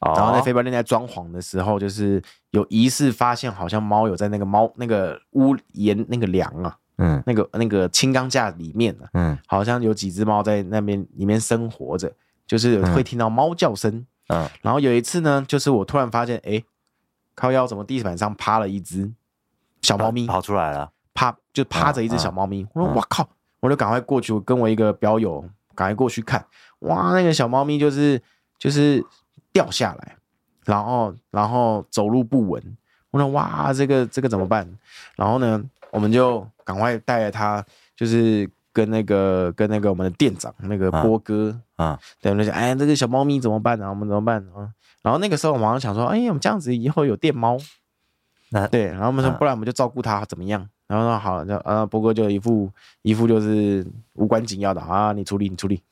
[0.00, 12.12] 哦、然后那飞镖店在装潢的时候，就是有疑似发现好像猫有在那个猫那个屋檐那个梁啊，嗯，那个那个轻钢架里面呢、啊，嗯，好像有几只猫在那边里面生活着，
[12.46, 16.62] 就是会听到猫叫声，嗯，然后有一次呢，就是我突然发现，哎，
[17.34, 19.10] 靠腰怎么地板上趴了一只
[19.82, 20.92] 小猫咪跑出来了。
[21.14, 26.46] 趴就趴着一只小猫咪，我说我靠，我就赶快过去，我跟我一个表友赶快过去看，
[26.80, 28.22] 哇，那个小猫咪就是
[28.56, 29.04] 就是
[29.52, 30.16] 掉下来，
[30.64, 32.76] 然后然后走路不稳，
[33.10, 34.68] 我说哇，这个这个怎么办？
[35.16, 37.64] 然后呢，我们就赶快带着他，
[37.96, 43.88] 就是跟那个跟那个我们的店长那个波哥啊，对，我们就讲，哎，这个小猫咪怎么办啊？
[43.88, 44.70] 我们怎么办啊？
[45.02, 47.56] 然后那个时候我马上想说，哎，我们这样子以后有电猫，
[48.50, 50.68] 那对，然后我们说，不然我们就照顾它怎么样？
[50.86, 52.70] 然后说好，就呃，波哥就一副
[53.02, 55.82] 一副就是无关紧要的啊，你处理，你处理，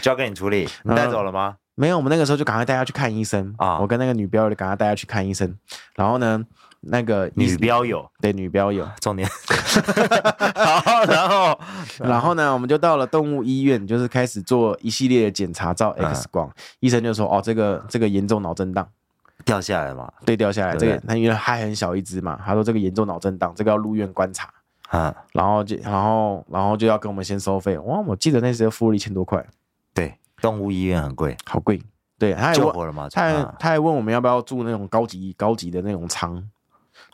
[0.00, 0.68] 交给你处理。
[0.82, 1.56] 你带走了吗？
[1.74, 3.78] 没有，我们那个时候就赶快带他去看医生啊。
[3.80, 5.56] 我跟那个女标友就赶快带他去看医生。
[5.94, 6.44] 然后呢，
[6.80, 9.28] 那个女标友对女标友重点。
[10.54, 11.60] 好，然后
[12.00, 16.46] 然后呢，我们就到了动物医院，就是开始做一系列的检查，照 X 光。
[16.48, 18.86] 嗯、医生就说哦，这个这个严重脑震荡。
[19.42, 20.12] 掉下来嘛？
[20.26, 20.76] 对，掉下来。
[20.76, 24.50] 这个他因为还很小一只嘛，他说这个严重脑震荡，这个要入院观察
[24.90, 25.14] 啊。
[25.32, 27.78] 然后就然后然后就要跟我们先收费。
[27.78, 29.42] 哇，我记得那时候付了一千多块。
[29.94, 31.80] 对，动物医院很贵，好贵。
[32.18, 33.08] 对，他还救活了吗？
[33.10, 36.42] 他还他还问我们要不要住那种高级高级的那种舱。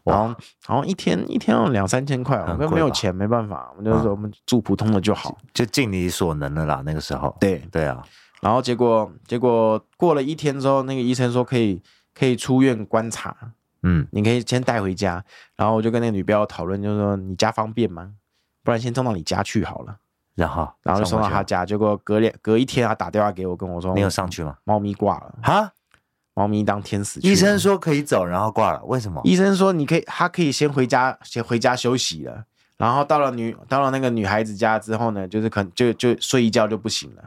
[0.05, 0.35] 然后
[0.67, 6.83] 然后一天一天要两三千块，我们没有钱，没办法，我们就说我们住普通的就好，就尽你所能的啦。
[6.85, 8.03] 那个时候，对对啊。
[8.41, 11.83] 然后结果结果过了一天之后，那个医生说可以。
[12.19, 13.37] 可以出院观察，
[13.83, 15.23] 嗯，你可以先带回家，
[15.55, 18.11] 然后我就跟那个女标讨论，就是说你家方便吗？
[18.65, 19.99] 不然先送到你家去好了。
[20.37, 24.57] 然后，然后就送到他家，结果隔两隔一天，他打电话给我，跟我说你有上去吗？
[24.65, 25.73] 猫咪挂了哈，
[26.35, 27.19] 猫咪当天使。
[27.21, 29.19] 医生说可以走，然后挂了，为什么？
[29.25, 32.45] 医生说你可以，他可以先回家，先回家休息了。
[32.77, 37.23] 然后到了女到了那个女孩子家之后呢，就是可能就就睡一觉就不行了。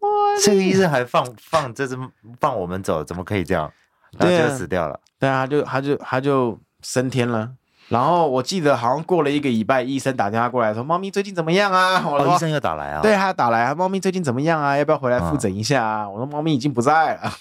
[0.00, 0.10] 哇，
[0.42, 1.96] 这个医生还放放这只
[2.40, 3.72] 放我们走，怎么可以这样？
[4.18, 4.98] 然后，就死掉了。
[5.20, 7.52] 对啊，他就他就他就升天了。
[7.88, 14.76] 然后我记得好像过了一个礼拜，医生打电话过来说：“猫咪最近怎么样啊？”我说：“医生又打来啊？”对，他打来啊，猫咪最近怎么样啊？
[14.76, 16.08] 要不要回来复诊一下啊？
[16.08, 17.32] 我说：“猫咪已经不在了。”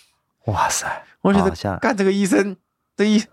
[0.46, 0.86] 哇塞！
[1.22, 2.56] 我觉得干这个医生，
[2.96, 3.24] 这医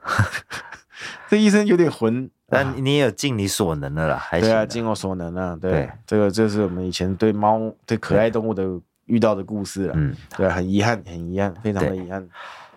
[1.28, 2.30] 这医生有点混。
[2.48, 5.56] 但你也有尽你所能的啦，还是对啊，尽我所能啊。
[5.58, 8.62] 对，这个就是我们以前对猫对可爱动物的
[9.06, 9.94] 遇到的故事了。
[9.96, 12.28] 嗯，对，很遗憾，很遗憾，非常的遗憾。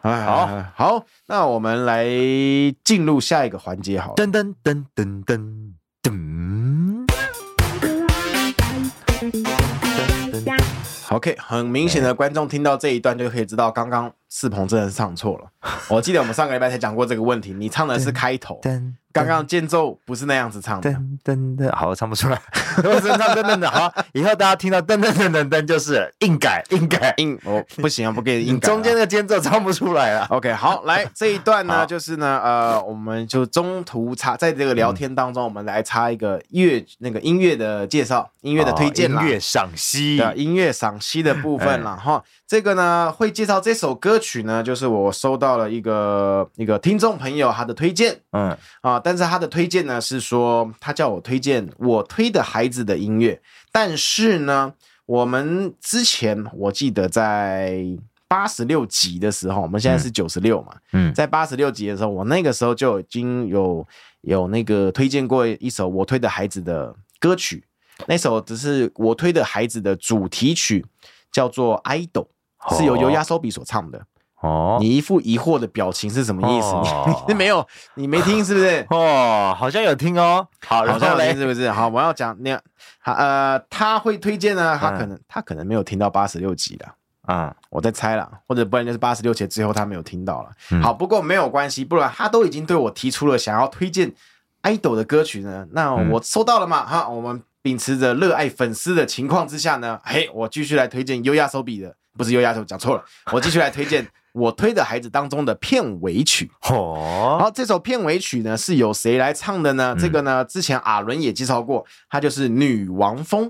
[0.06, 2.06] 好好，那我们来
[2.84, 4.14] 进入下一个环节，好。
[4.16, 7.06] 噔噔噔噔噔噔。
[11.10, 15.46] OK，很明显的观众听到这一段就可以知道，刚刚四鹏真的是唱错了。
[15.90, 18.60] 我记得我们上个礼拜才讲过这个问题，你唱的是开头。
[19.16, 22.42] 刚刚间奏不是那样子唱的，噔噔噔，好，我唱不出来，
[22.84, 23.70] 我只能唱噔噔噔。
[23.70, 30.28] 好，以后大家听到噔噔噔噔噔就是硬改，硬改，硬，我不行啊，不给你硬改，中间那个间奏唱不出来了。
[30.32, 40.18] OK，好，来这一段呢，就是呢，呃，我们就中途插，在这个聊天当中，我们来插一个乐那个音乐的介绍，音乐的推荐啦，音乐赏析。
[40.18, 42.22] 的音乐赏析的部分了 哈。
[42.46, 48.56] 这个呢，会介绍这首歌曲呢，就是我收到了一个一个听众朋友他的推荐，嗯。
[48.82, 53.40] 啊，但是他的推荐呢是说他叫我推荐我推的孩子的音乐，
[53.72, 54.74] 但是呢，
[55.06, 57.86] 我们之前我记得在
[58.28, 63.88] 八十六集的时候，我们现在是九十六嘛，嗯，在八十六集的时候，我那个时候就已经有
[64.22, 67.64] 有那个推荐过一首我推的孩子的歌曲，
[68.08, 70.84] 那首只是我推的孩子的主题曲，
[71.32, 72.22] 叫做《爱豆》。
[72.76, 74.04] 是由尤亚索比所唱的
[74.46, 76.68] 哦，你一副疑惑的表情是什么意思？
[76.68, 78.86] 哦、 你没有，你没听是不是？
[78.92, 81.72] 哦，好像有听哦，好，好像有听是不是？
[81.72, 82.62] 好，我要讲那样，
[83.04, 86.86] 呃，他会推荐呢，他可能、嗯、他可能没有听到八十六集的
[87.24, 90.50] 啊，嗯、我在猜了，或者不然就是八十六集之后他没有听到了。
[90.72, 94.14] 嗯、好，不过没有关系，不然他都已经对我提出了想要推荐
[94.62, 96.86] 爱豆的歌曲呢，那我收到了嘛？
[96.86, 101.96] 哈，我们秉持着热爱粉丝的情况之下呢，嘿，我继续来推荐优雅手笔的。
[102.18, 103.04] 不是优雅手讲错了，
[103.34, 106.52] 我继续来推荐我推的孩子当中的片尾曲。
[106.70, 109.96] 哦，好，这首片尾曲呢是由谁来唱的呢？
[109.98, 113.50] 嗯、这个呢之前阿伦也介绍过，他就是女王蜂。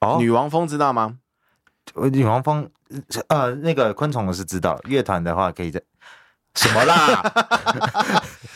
[0.00, 1.18] 哦，女王蜂知道吗？
[2.10, 2.68] 女王蜂，
[3.28, 5.82] 呃，那个昆虫我是知道，乐团的话可以在
[6.54, 7.22] 什么啦？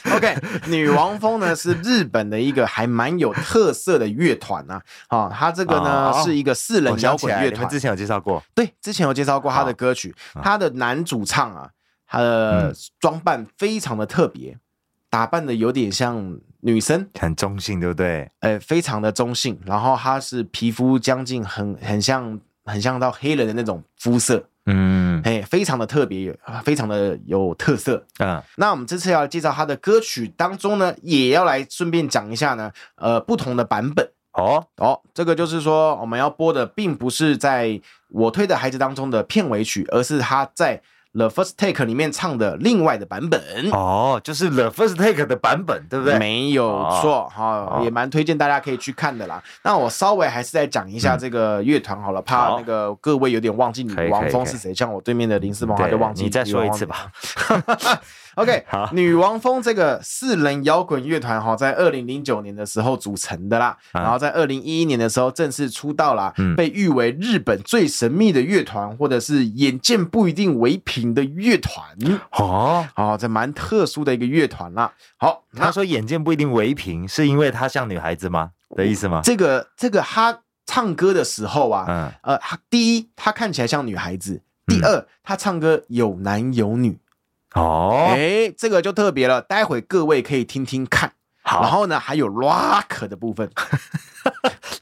[0.14, 0.36] OK，
[0.68, 4.80] 女王蜂呢是日本的一个还蛮有特色的乐团呐。
[5.08, 7.68] 啊，它这个呢、哦、是一个四人摇滚乐团。
[7.68, 10.14] 之前有介绍过，对，之前有介绍过他的歌曲。
[10.42, 11.68] 他的男主唱啊，
[12.06, 14.56] 他的装扮非常的特别，
[15.10, 18.30] 打扮的有点像女生，很中性，对不对？
[18.40, 19.58] 呃，非常的中性。
[19.66, 24.48] 然后他是皮肤将近很很像很像到黑人的那种肤色。
[24.66, 28.04] 嗯，哎，非常的特别，非常的有特色。
[28.18, 34.10] 嗯，那我们这次要介绍他的歌曲当中呢，也要来顺便讲一下呢，呃，不同的版本。
[34.32, 40.82] 哦哦，这个就是说，我们要播的并不是在我推的孩子当中的片尾曲，而是他在。
[41.16, 43.40] The First Take 里面唱的另外的版本
[43.72, 46.18] 哦，就是 The First Take 的版本，对不对？
[46.18, 46.68] 没有
[47.00, 49.42] 错哈、哦哦，也蛮推荐大家可以去看的啦。
[49.62, 56.24] 那我稍微还是再讲一下这个乐团好了、嗯，怕那个各位有点忘记你王峰是谁，像我对面的林思萌他就忘记。
[56.24, 57.10] 你再说一次吧。
[58.36, 71.82] OK， 好，女王蜂这个四人摇滚乐团哈，在二零零九年的时候组成的啦，嗯、然后在二零一一年的时候正式出道啦，嗯、被誉为日本最神秘的乐团，或者是眼见不一定为凭的乐团
[72.32, 74.92] 哦，哦，这蛮特殊的一个乐团啦。
[75.16, 78.50] 好，他说眼见不一定为凭，是因为他像女孩子吗？
[78.76, 79.22] 的意思吗？
[79.24, 86.98] 这个这个他唱歌的时候啊，嗯，呃，第一他看起来像女孩子，第二、嗯、他唱歌有男有女。
[87.56, 91.12] 哦，哎，这个就特别了，待会各位可以听听看。
[91.42, 93.48] 好，然后呢，还有 rock 的部分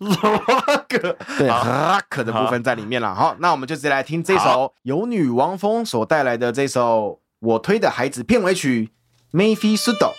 [0.01, 0.89] ，rock
[1.39, 3.15] 对 rock 的部分在里面了。
[3.15, 8.91] 好，那我们就直接来听这首由女王蜂所带来的这首我推的孩子片尾曲
[9.39, 10.13] 《Maybe Sudo》。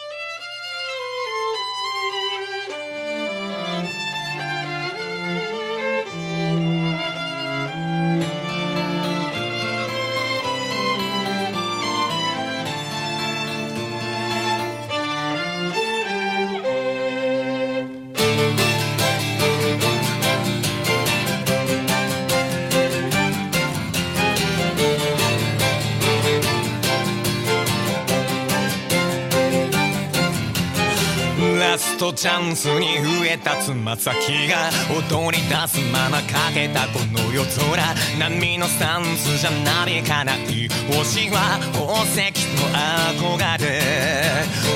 [32.56, 37.76] ンスに増えたつま先が踊り出すままかけたこの夜空
[38.18, 43.82] 波のスタンスじゃなびかない星は宝石と憧れ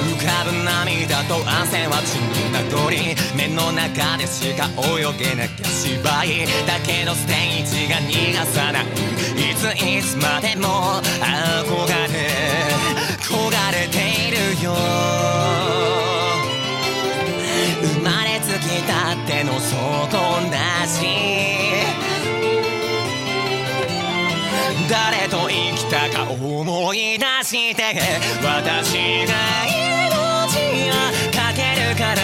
[0.04, 2.92] 浮かぶ涙と汗は血の名残
[3.38, 8.86] 目の中でしか泳げなきゃ芝居だけどステージが逃がさない
[9.40, 12.28] いついつまでも憧れ
[13.24, 15.79] 焦がれているよ
[20.00, 20.18] の底
[20.50, 21.06] なし
[24.88, 27.84] 谁と生きたか思い出して
[28.42, 29.34] 私が
[29.68, 30.56] 命
[30.90, 30.94] を
[31.36, 32.22] かけるから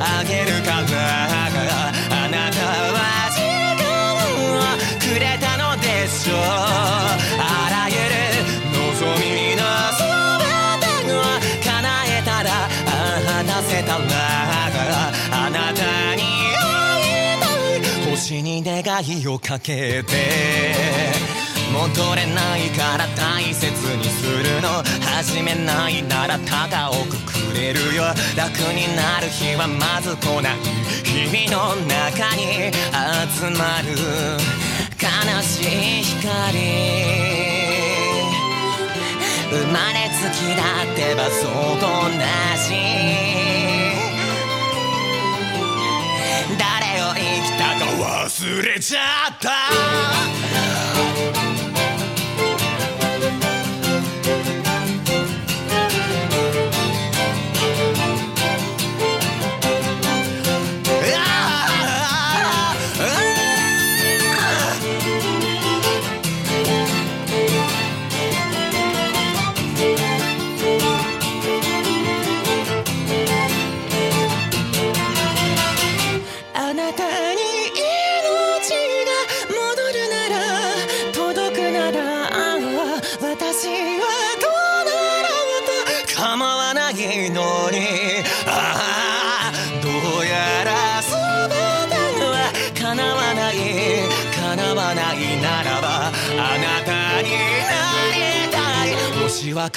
[0.00, 0.94] あげるから
[2.10, 2.50] あな。
[2.50, 2.58] た
[2.92, 3.38] は时
[3.76, 3.80] 间
[4.52, 4.66] を
[4.98, 6.36] くれたのでしょう
[7.38, 8.18] あらゆる
[8.74, 9.62] 望みの
[9.96, 10.02] 全
[10.80, 11.16] てを
[11.64, 11.74] 叶
[12.06, 12.50] えたら
[13.24, 14.56] 果たせたら
[15.30, 15.95] あなた
[18.16, 20.14] 星に愿いをかけて
[21.70, 30.56] 戻れないから大切にするの始めないなら高くくれるよ楽になる日はまず来ない
[31.04, 33.88] 日々の中に集まる
[34.96, 36.58] 悲しい光
[39.50, 43.55] 生まれつきだってばそこなし谁
[48.26, 50.85] 忘れちゃった。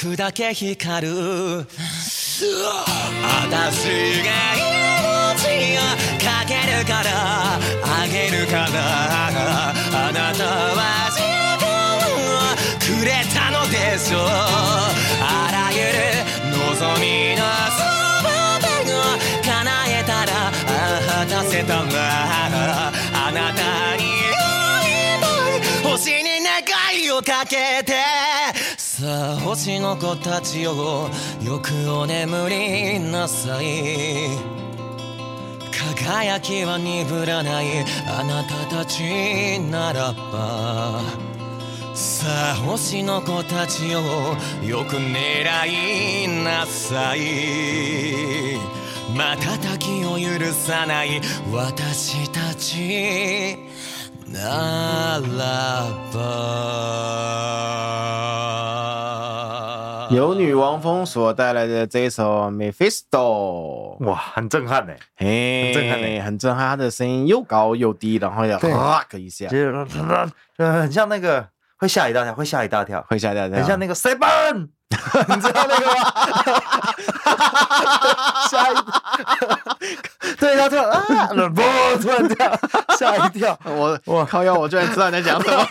[0.01, 1.65] 僕だけ光る。
[1.65, 1.75] 私
[4.23, 5.79] が命を
[6.23, 7.09] かけるから
[7.83, 8.67] あげるから
[9.27, 10.79] あなたは
[11.12, 11.19] 自
[11.59, 11.67] 分
[12.38, 12.47] を
[12.79, 14.21] くれたのでしょう。
[15.21, 15.91] あらゆる
[16.53, 17.43] 望みの
[17.75, 17.83] そ
[18.23, 18.27] ば
[18.62, 18.95] でも
[19.43, 19.49] 叶
[19.99, 20.31] えたら
[21.17, 21.83] 果たせたら
[23.27, 23.59] あなた
[23.97, 24.03] に
[25.83, 26.63] 星に願
[27.03, 27.88] いをかけて
[29.49, 31.09] 星の子たちよ
[31.41, 34.38] よくお眠りなさい。
[35.95, 41.01] 辉きは钝らないあなたたちならば。
[41.95, 44.03] さあ星の子たちよ
[44.63, 48.59] よく狙いなさい。
[49.12, 53.57] 瞬きを许さない私たち
[54.27, 58.29] ならば。
[60.10, 66.69] 由女王蜂所带来的这一首《Mephisto》，哇，很震撼呢，嘿，很震撼呢，很震撼。
[66.69, 69.88] 他的声音又高又低，然后要啊一下，就是
[70.58, 75.93] 很像那个会吓一大跳，会吓一大跳，会吓一大跳，很像那个 Seven， 你知道那个吗？
[78.50, 78.84] 吓一跳。
[80.39, 81.63] 对，他跳啊，冷波
[82.02, 82.60] 突然跳，
[82.98, 85.63] 吓一跳，我我靠腰，我居然知道你在讲什么。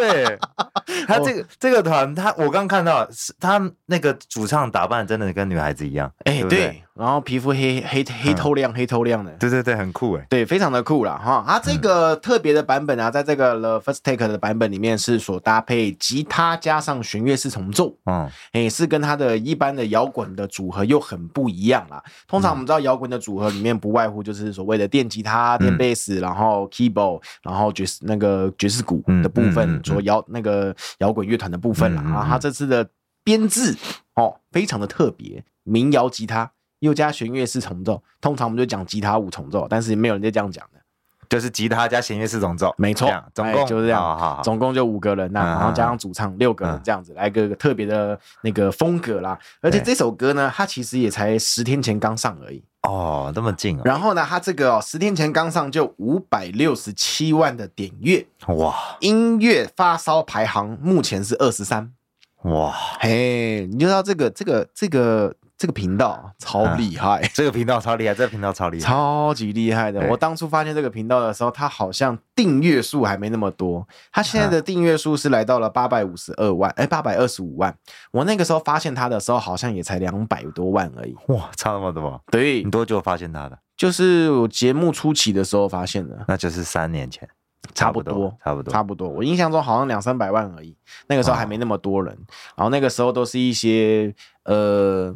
[0.00, 0.38] 对，
[1.06, 11.44] 他这个这个团，他我刚看到是他那个主唱打扮真的跟女孩子一样，哎、欸，对，对，然后皮肤黑黑黑透亮，黑透亮的，对对对，很酷哎，对，非常的酷了哈。
[11.46, 22.02] 他这个特别的版本啊，在这个 The First Take 的版本里面是所搭配吉他加上弦乐四重奏，嗯，哎，是跟他的一般的摇滚的组合又很不一样啦。
[22.26, 32.02] 通常我们知道摇滚的组合里面不外乎就是所谓的电吉他、电贝斯，然后 keyboard，然后爵士那个爵士鼓的部分，说摇那个摇滚乐团的部分啦。
[32.02, 32.88] 啊，他这次的
[33.24, 33.76] 编制
[34.14, 38.02] 哦，非常的特别，民谣吉他又加弦乐四重奏。
[38.20, 40.80] 通常我们就讲吉他五重奏，但是没有人在这样讲的。
[41.28, 49.38] 就是吉他加弦乐四重奏，没错，总共就是这样，好好好，总共就五个人呐，然后加上主唱六个人这样子，来个特别的那个风格啦。
[49.60, 53.82] 而且这首歌呢，它其实也才十天前刚上而已哦，那么近啊。
[53.84, 58.96] 然后呢，它这个哦，十天前刚上就五百六十七万的点阅，哇！
[59.00, 61.92] 音乐发烧排行目前是二十三，
[62.44, 62.74] 哇！
[63.00, 65.34] 嘿，你就知道这个这个这个。
[65.60, 70.00] 这个频道超厉害， 这个频道超厉害，这个频道超厉害，超级厉害的。
[70.08, 77.76] 我当初发现这个频道的时候，它好像订阅数还没那么多，它现在的订阅数是来到了八百五十二万，哎，八百二十五万。
[78.10, 81.14] 我那个时候发现它的时候，好像也才两百多万而已。
[81.26, 82.18] 哇，差那么多。
[82.32, 83.58] 对，你多久发现它的？
[83.76, 87.28] 就是我节目初期的时候发现的，那就是三年前，
[87.74, 89.10] 差不多，差不多，差不多。
[89.10, 90.74] 我印象中好像两三百万而已，
[91.08, 92.16] 那个时候还没那么多人。
[92.56, 95.14] 然后那个时候都是一些呃。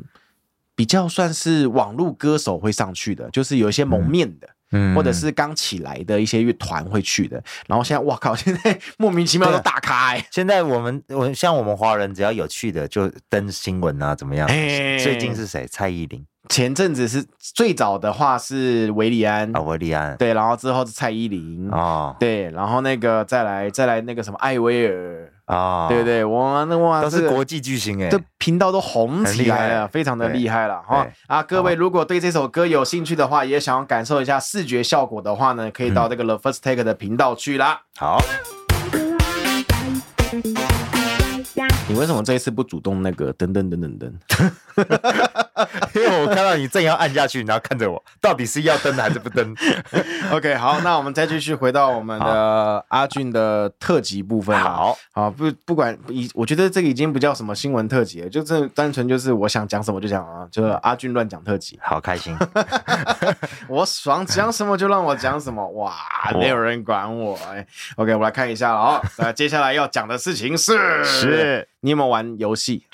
[0.77, 7.43] 比较算是网络歌手会上去的，就是有一些蒙面的，嗯，或者是刚起来的一些乐团会去的。
[7.67, 8.35] 然后现在，哇靠！
[8.35, 10.27] 现在莫名其妙都大咖欸。
[10.31, 14.49] 现在我们，我像我们华人，只要有趣的就登新闻啊，怎么样？
[14.49, 15.67] 最近是谁？
[15.69, 16.25] 蔡依林。
[16.49, 20.17] 前阵子是最早的话是韦礼安啊，韦礼安。
[20.19, 25.31] 对，然后之后是蔡依林啊，对，然后那个再来再来那个什么艾薇儿。
[25.47, 31.43] 啊，对对，哇，那哇，都是国际巨星哎，这频道都红起来了，非常的厉害了哈啊！
[31.43, 37.83] 各位如果对这首歌有兴趣的话，也想要感受一下视觉效果的话呢，可以到这个 The First Take 的频道去啦。
[37.99, 38.19] 好。
[41.87, 44.11] 你为什么这一次不主动那个噔噔噔噔噔？
[45.95, 49.55] 因为我看到你正要按下去，然后看着我，到底是要登还是不登
[50.33, 54.59] ？OK，好，那我们再继续回到我们的阿俊的特辑部分。
[54.59, 62.37] 好，好，不不管以，我觉得这个已经不叫什么新闻特辑了，就这单纯就是我想讲什么就讲啊，就是阿俊乱讲特辑，好开心，
[63.69, 65.95] 我爽讲什么就让我讲什么， 哇，
[66.35, 67.67] 没有人管我哎。
[67.97, 71.69] OK，我来看一下了啊，那接下来要讲的事情是是。
[71.81, 72.87] 你有没有玩游戏？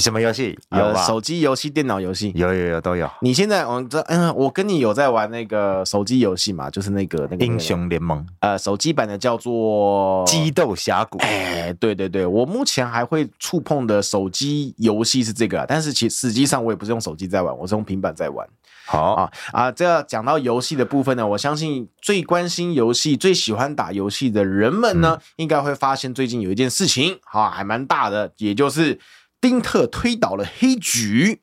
[0.00, 0.58] 什么游戏？
[0.70, 1.04] 有吧？
[1.04, 3.08] 手机游戏、电脑游戏，有有有都有。
[3.20, 6.70] 你现在，我这 嗯，我跟你有在玩那个手机游戏嘛？
[6.70, 11.18] 就是那个那个英雄联盟，呃，手机版的叫做激斗峡谷。
[11.18, 18.48] 哎，对对对，我目前还会触碰的手机游戏是这个，但是其实际上我也不是用手机在玩，我是用平板在玩。
[18.84, 19.70] 好啊啊！
[19.70, 28.98] 这讲到游戏的部分呢，我相信最关心游戏、最喜欢打游戏的人们呢，嗯、应该会发现最近有一件事情，哈，还蛮大的，也就是
[29.42, 31.40] 丁特推倒了黑橘，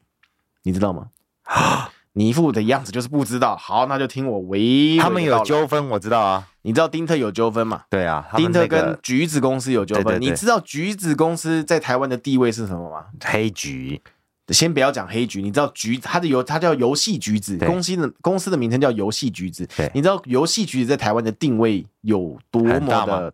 [0.63, 1.09] 你知道吗？
[1.43, 3.55] 啊， 你一副的样子就是不知道。
[3.55, 5.01] 好，那就听我娓娓。
[5.01, 6.47] 他们有纠纷，我知道啊。
[6.61, 7.83] 你知道丁特有纠纷吗？
[7.89, 10.19] 对啊，丁特跟橘子公司有纠纷。
[10.21, 13.05] 你知道橘子公司在台湾的地位是什么吗？
[13.23, 14.01] 黑橘。
[14.49, 19.67] 先不要讲黑橘，你知道橘它的游它叫游戏橘子，公司的公司的名称叫游戏橘子。
[19.93, 23.33] 你知道游戏橘子在台湾的定位有多么的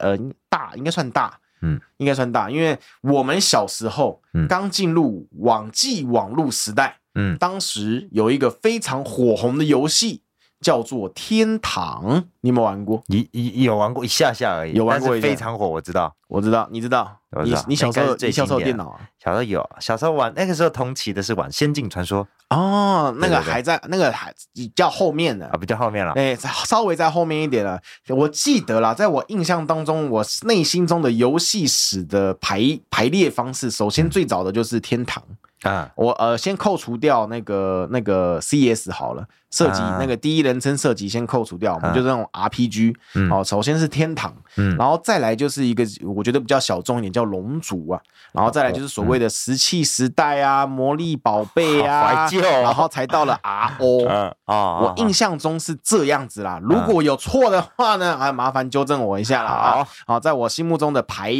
[0.00, 0.72] 呃大？
[0.74, 10.22] 应该算大，嗯，应该算大，因为我们小时候刚进入网际网络时代，嗯，当时有一个非常火红的游戏
[10.60, 12.04] 叫做《天堂》，
[12.40, 13.02] 你有没有玩过？
[13.06, 19.00] 一一有玩过一下下而已，有玩过，非常火，我知道，我知道，你知道，你你小时候你小时候电脑啊？
[19.22, 25.46] 小时候有，小时候玩那个时候同期的是玩《仙境传说》哦，那个还在那个还比较后面的。
[25.46, 27.80] 啊，比较后面了，哎，稍微在后面一点了。
[28.08, 35.22] 我记得啦，在我印象当中，我内心中的游戏史的排排列方式，首先最早的就是《天堂》
[35.68, 39.24] 啊，我呃先扣除掉那个那个 CS 好了。
[39.50, 42.94] 射击那个第一人称射击先扣除掉，我们就是那种 RPG
[43.30, 43.42] 哦。
[43.42, 44.34] 首先是天堂，
[44.76, 48.00] 然后再来就是一个我觉得比较小众一点叫龙族啊，
[48.32, 54.34] 然后再来就是所谓的石器时代啊、魔力宝贝啊， 怀旧然后才到了 RO 啊。
[54.48, 59.50] 我印象中是这样子啦，如果有错的话呢，还麻烦纠正我一下啦。
[59.50, 61.32] 好，好，在我心目中的排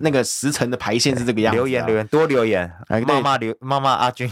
[0.00, 1.56] 那个时辰的排线是这个样子。
[1.56, 2.70] 留言留言多留言，
[3.06, 4.28] 骂骂留骂骂阿军，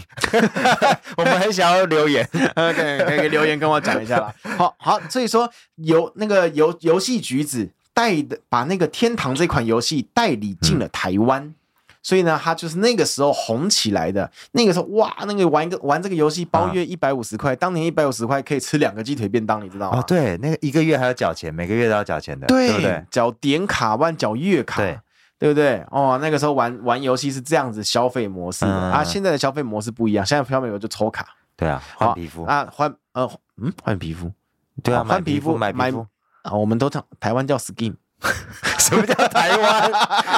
[1.15, 2.27] 我们很想要留言。
[2.55, 3.12] OK。
[3.17, 4.33] 可以留言跟我讲一下啦。
[4.57, 11.55] 好好，所以说游那个游游戏橘子带的把那个天堂这款游戏代理进了台湾，嗯、
[12.01, 14.29] 所以呢，他就是那个时候红起来的。
[14.53, 19.99] 那个时候哇，那个玩一个玩这个游戏包月一百五十块，当年一百五十块可以吃两个鸡腿便当，你知道吗？
[19.99, 23.05] 哦，对，那个一个月还要缴钱，每个月都要缴钱的，对，对不对？
[23.11, 24.99] 缴点卡，万缴月卡，对，
[25.37, 25.85] 对不对？
[25.91, 31.25] 哦，那个时候玩玩游戏是这样子消费模式、嗯、啊，现在的消费模式不一样，现在消费模式就抽卡。
[31.55, 33.29] 对啊，换皮肤啊，换呃
[33.61, 34.31] 嗯，换皮肤，
[34.83, 36.05] 对啊，换皮肤买皮肤
[36.41, 37.95] 啊，我们都讲台湾叫 skin，
[38.79, 39.91] 什么叫台湾？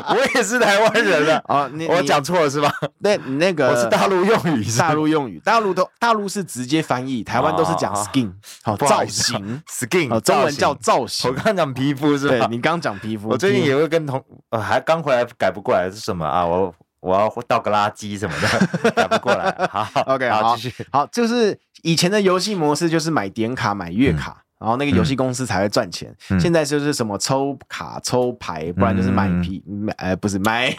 [0.10, 2.72] 我也是台湾人了啊， 你我讲错了是吧？
[3.02, 8.32] 对，那个我是大陆用语，大陆用语，大陆都大陆是直接翻译，台湾都是讲 skin，
[8.64, 11.32] 好造型， skin，中文叫造型。
[11.32, 12.48] 我刚讲皮肤是吧？
[12.52, 16.46] 你刚讲皮肤，我最近也会跟同呃，还刚回来改不过来是什么啊？
[16.46, 16.74] 我。
[17.02, 19.56] 我要倒个垃圾什么的，改不过来。
[19.70, 20.88] 好，OK，好，继续。
[20.92, 21.56] 好，就是
[21.86, 26.12] 以前的游戏模式就是买点卡、买月卡，然后那个游戏公司才会赚钱。
[26.40, 30.76] 现在就是什么抽卡、抽牌，不然就是买皮，买呃不是买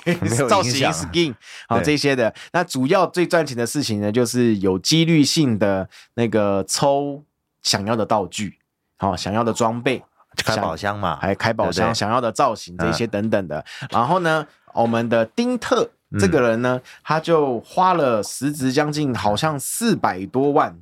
[0.49, 1.33] 造型 skin，
[1.69, 2.35] 好这些的。
[2.53, 7.23] 那主要最赚钱的事情呢，就是有几率性的那个抽
[7.63, 8.59] 想要的道具，
[8.99, 10.03] 好想要的装备，
[10.45, 13.65] 开宝箱嘛，还开宝箱，想要的造型这些等等的。
[13.91, 14.45] 然后呢，
[14.75, 15.89] 我们的丁特。
[16.21, 20.75] 这个人呢，他就花了实值将近好像四百多万，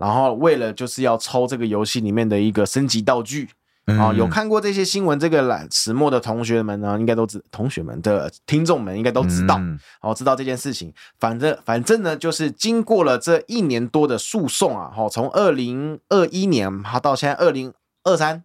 [0.00, 3.50] 然后为了就是要抽这个游戏里面的一个升级道具
[3.84, 4.10] 啊。
[4.14, 9.60] 有看过这些新闻，这个来始末的同学们呢，应该都知，同学们的听众们应该都知道，
[10.00, 10.90] 哦，知道这件事情。
[11.18, 17.72] 反正反正呢，就是经过了这一年多的诉讼啊，哈，从二零二一年哈到现在二零
[18.02, 18.42] 二三，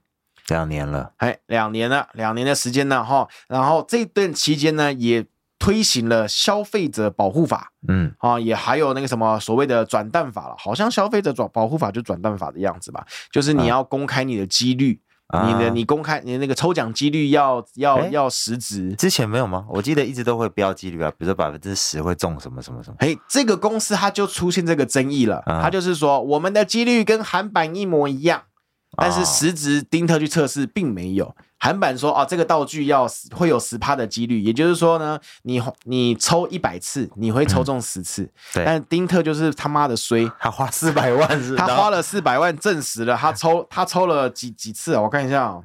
[0.50, 5.26] 两年了，哎，两年了，两年的时间呢，哈，然后这段期间呢也。
[5.66, 18.94] 推行了消费者保护法，嗯，啊，也还有那个什么所谓的转蛋法了，好像消费者转保护法就转蛋法的样子吧，就是你要公开你的几率，啊、你的你公开你的那个抽奖几率要要、欸、要实质。
[18.94, 19.66] 之前没有吗？
[19.68, 22.98] 我记得一直都会标几率啊，比如说百分之十会中什么什么什么。
[23.00, 28.44] 嘿，这个公司它就出现这个争议了，它、啊、就是说我们的几率跟韩版一模一样，
[28.98, 31.36] 但是实质丁特去测试并没有。
[31.58, 38.24] 韩版说啊，这个道具要会有十趴的几率，也就是说呢，你你抽一百次，你会抽中十次。
[38.54, 45.02] 嗯、但丁特就是他妈的衰， 他花四百万是，他花了四百万证实了他抽他抽了几几次啊？
[45.02, 45.64] 我看一下哦，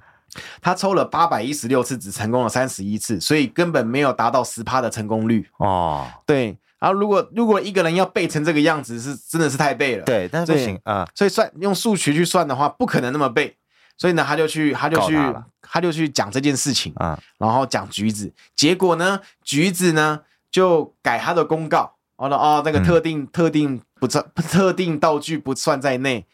[0.62, 6.06] 他抽了八百一十六次，只成功了三十一次，所以根本没有达到十趴的成功率哦。
[6.24, 10.04] 对，然后如果如果一个人要背成这个样子，是真的是太背了。
[10.04, 13.56] 对，但是不行啊，所以算用数学去算的话，不可能那么背。
[14.00, 15.14] 所以呢，他就去，他就去，
[15.60, 20.20] 他就去讲这件事情啊，然后讲橘子，结果呢，橘子呢
[20.50, 26.24] 就改他的公告，哦哦，那个特定特定不算特定道具不算在内，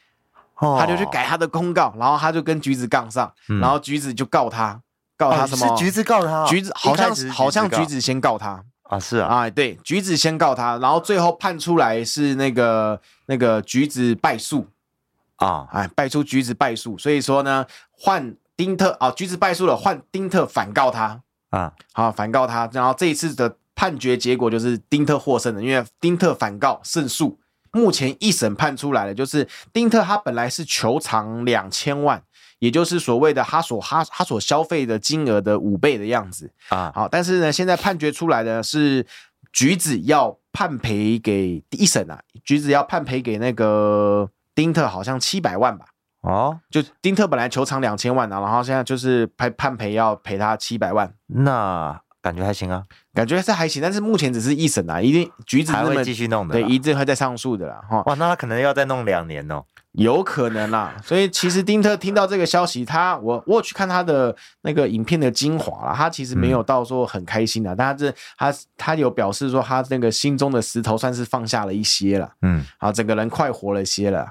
[0.55, 4.81] 他就去改他的公告，然后他就跟橘子杠上，然后橘子就告他，
[5.17, 5.77] 告他什么？
[5.77, 8.63] 是橘子告他，橘子好像好像橘子先告他。
[8.85, 14.69] 啊，是啊，啊对，橘子先告他，然后最后判出来是那个那个橘子败诉。
[15.37, 27.39] 啊，哎，败出橘子败诉，所以说呢，换丁特啊，橘子败诉了，换丁特反告他啊，好反告他，然后这一次的判决结果就是丁特获胜了，因为丁特反告胜诉。
[27.73, 32.23] 目前一审判出来了，就是丁特他本来是求偿两千万，
[32.59, 39.07] 也就是所谓的他所他他所消费的金额的五倍的样子啊，好，但是呢，现在判决出来的是
[39.53, 44.31] 橘子要判赔给一审啊，橘子要判赔给那个。
[44.57, 45.85] 丁特好像七百万吧？
[46.23, 52.83] 哦，就丁特本来球场两千万啊，然后现在就是判判赔要赔他七百万，那感觉还行啊，
[53.15, 57.81] 感觉是还行，但是目前只是一审啊，一定橘子还会继续弄的，对，一定会再上诉的啦。
[57.89, 59.63] 哈，哇，那他可能要再弄两年哦。
[59.93, 60.95] 有可能啦。
[61.03, 74.29] 所以其实丁特听到这个消息，他我我有去看他的那个影片的精华啦，他其实没有到说很开心的，嗯、但是他他有表示说他那个心中的石头算是放下了一些了，嗯，啊，整个人快活了些了。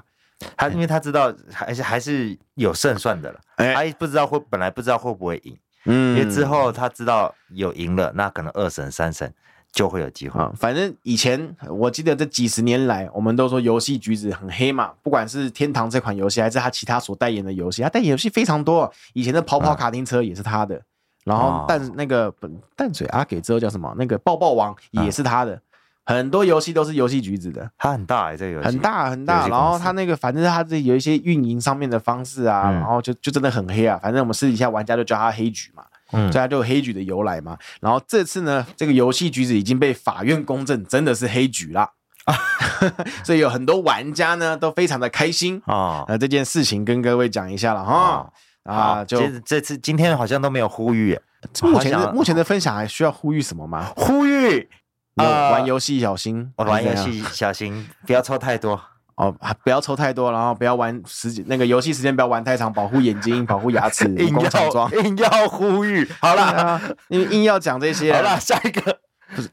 [0.56, 5.56] 他因为他知道还是还是有胜算的了，欸、他不知道会本来不知道会不会赢，
[5.86, 9.32] 嗯，因为之后他知道有赢了，那可能二审三审
[9.72, 10.40] 就会有机会。
[10.56, 18.92] 反正以前我记得这几十年来，我们都说游戏橘子很黑嘛，不管是天堂这款游戏，还是他其他所代言的游戏，他代言游戏非常多。
[19.14, 20.80] 以前的跑跑卡丁车也是他的，
[21.24, 22.32] 然后淡那个
[22.74, 23.94] 淡水阿给之后叫什么？
[23.96, 25.60] 那个爆爆王也是他的。
[26.06, 29.48] 很多游戏都是游戏局子的，它很大哎、欸，这个游戏很大很大。
[29.48, 33.98] 然后它那个，反正它这有一些运营上面的方式啊，嗯、然后就就真的很黑啊。
[34.00, 35.82] 反正我们私底下玩家就叫它黑橘嘛，
[36.12, 37.58] 嗯，所以它就有黑橘的由来嘛。
[37.80, 41.90] 然后这次呢，这个游戏橘子已经被法院公证，真的是黑橘啦。
[43.24, 46.04] 所以有很多玩家呢都非常的开心啊。
[46.06, 48.32] 那这件事情跟各位讲一下了哈
[48.62, 51.18] 啊，就这次今天好像都没有呼吁，
[51.62, 53.92] 目前的目前的分享还需要呼吁什么吗？
[53.96, 54.68] 呼吁。
[55.16, 58.80] 呃，玩游戏小心，玩游戏小心， 不要抽太多。
[59.16, 64.04] 哦，不要抽太多，然后不要玩时间那个游戏时间不要玩太长，保护眼睛，保护牙齿。
[64.20, 68.98] 硬要硬要呼吁，好啦，因为硬要讲这些，好啦，下一个，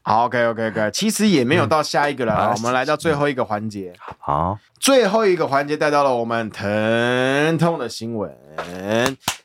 [0.02, 8.30] 好，OK OK OK，其实也没有到下一个了，我们来到最后一个环节，好，最后一个环节带到了我们疼痛的新闻。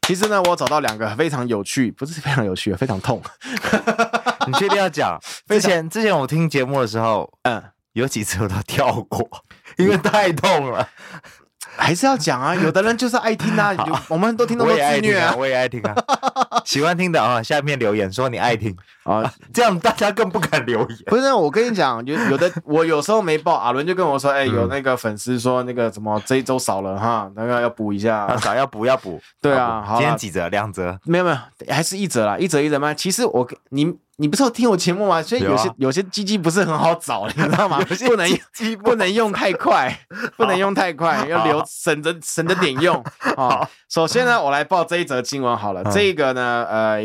[0.01, 3.21] 其实呢，我找到两个非常有趣，不是非常有趣，非常痛。
[4.49, 5.19] 你确定要讲？
[5.47, 9.27] 之前之前我听节目的时候，嗯，有几次我都跳过，
[9.77, 10.87] 因为太痛了。
[11.75, 13.73] 还是要讲啊， 有的人就是爱听啊，
[14.09, 15.95] 我们很多听众都自虐啊，我也爱听啊，
[16.65, 20.97] 喜欢听的啊，下面留言说你爱听啊，这样大家更不敢留言。
[21.05, 29.21] 不是，我跟你讲，有有的我有时候没报，阿伦就跟我说，哎，有那个粉丝说那个什么这一周少了哈，那个要补一下，少要补要补。
[29.41, 30.49] 对啊，好，今天几折？
[30.49, 30.99] 两折？
[31.05, 31.37] 没有没有，
[31.73, 32.93] 还是一折啦，一折一折吗？
[32.93, 33.95] 其实我你。
[34.19, 35.23] 你不是有听我节目吗？
[35.23, 37.79] 所以有些有些鸡鸡不是很好找，你知道吗？
[38.05, 38.29] 不能
[38.83, 39.97] 不能用太快，
[40.35, 43.01] 不能用太快，要留省着省着点用
[43.37, 43.67] 啊。
[43.87, 45.81] 首先呢，我来报这一则新闻好了。
[45.85, 47.01] 这个呢，呃，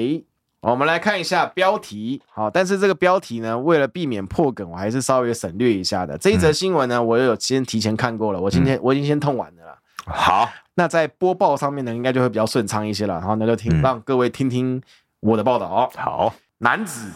[0.62, 2.20] 我们来看一下标题。
[2.32, 6.18] 好，但是这个标题呢，为了避免破梗，我还是稍微省略一下的。
[6.18, 9.78] 这一则新闻呢，我有先提前看过了，我今天我已经先通完了啦。
[10.06, 13.14] 好，那在播报上面呢，应该就会比较顺畅一些了。
[13.14, 14.82] 然后那就听让各位听听
[15.20, 15.88] 我的报道。
[15.94, 16.34] 好。
[16.64, 17.12] 男子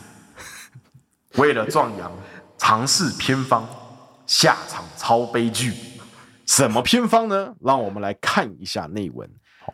[1.37, 2.13] 为了壮阳，
[2.59, 3.67] 尝试偏方，
[4.27, 5.73] 下场超悲剧。
[6.45, 7.55] 什么偏方呢？
[7.65, 9.27] 让我们来看一下内文。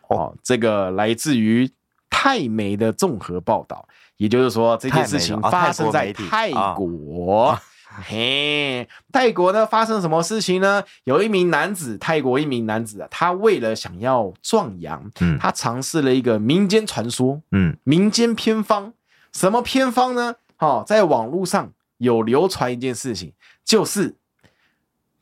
[0.06, 1.68] 哦，这个来自于
[2.08, 7.58] 泰媒的综合报道，也就是说，这件事情发生在泰国。
[8.06, 10.84] 嘿，泰国呢发生什么事情呢？
[11.02, 18.92] 有一名男子，泰国一名男子啊，他为了想要壮阳，嗯，他尝试了一个民间传说，嗯，民间偏方。
[19.34, 20.36] 什么偏方呢？
[20.56, 24.16] 好、哦，在网络上有流传一件事情，就是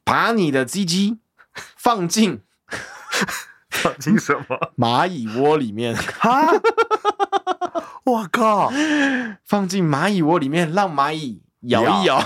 [0.05, 1.19] 把你的鸡鸡
[1.77, 2.43] 放进
[3.71, 6.53] 放进什么蚂蚁窝里面哈，
[8.05, 8.71] 我靠！
[9.45, 12.23] 放进蚂蚁窝里面，让蚂蚁咬一咬，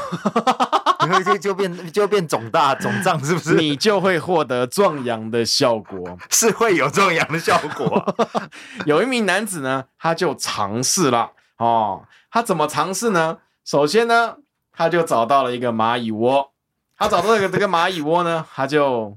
[1.01, 3.55] 然后就就变就变肿大肿胀，是不是？
[3.55, 8.15] 你就会获得壮阳的效果， 是会有壮阳的效果。
[8.85, 11.31] 有一名男子呢，他就尝试了。
[11.59, 13.39] 哦，他怎么尝试呢？
[13.65, 14.37] 首先呢，
[14.73, 16.53] 他就找到了一个蚂蚁窝。
[16.99, 19.17] 他找到这个这个蚂蚁窝呢，他就，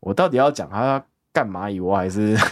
[0.00, 1.02] 我到底要讲他要
[1.32, 2.36] 干蚂蚁窝还是？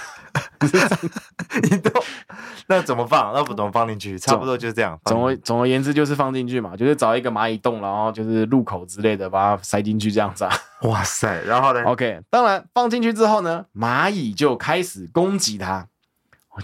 [1.70, 1.90] 你都
[2.66, 3.32] 那怎么放？
[3.32, 4.18] 那不怎么放进去？
[4.18, 4.98] 差不多就这样。
[5.04, 10.52] 总而总而言之就是放进去嘛，就是找一个蚂蚁洞，然后就是入口之类的，把它塞进去这样子啊。
[10.82, 11.42] 哇塞！
[11.42, 15.86] 然后呢？OK，当然放进去之后呢，蚂蚁就开始攻击它。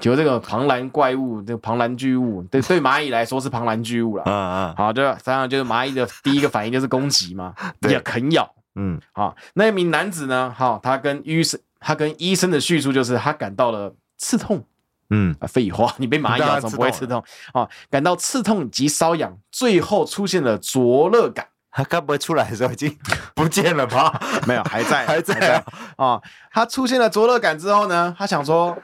[0.00, 4.22] 觉得这个庞然怪物，这个庞然巨物，对 对蚂蚁来说是庞然巨物了。
[4.26, 7.54] 嗯嗯，好，就当然就是蚂蚁的第一个反应就是攻击嘛，
[7.88, 8.50] 也啃咬。
[8.76, 14.64] 嗯，好，那一名男子呢，好，他跟医生，他跟医生的叙述就是他感到了刺痛。
[15.10, 17.22] 嗯，废话， 你被蚂蚁咬怎么不会刺痛？
[17.52, 21.46] 啊，感到刺痛及瘙痒，最后出现了灼热感。
[21.76, 22.96] 他该不会出来的时候已经
[23.34, 24.20] 不见了吧？
[24.46, 25.62] 没有，还在，还在
[25.96, 26.20] 啊。
[26.52, 28.76] 他出现了灼热感之后呢，他想说。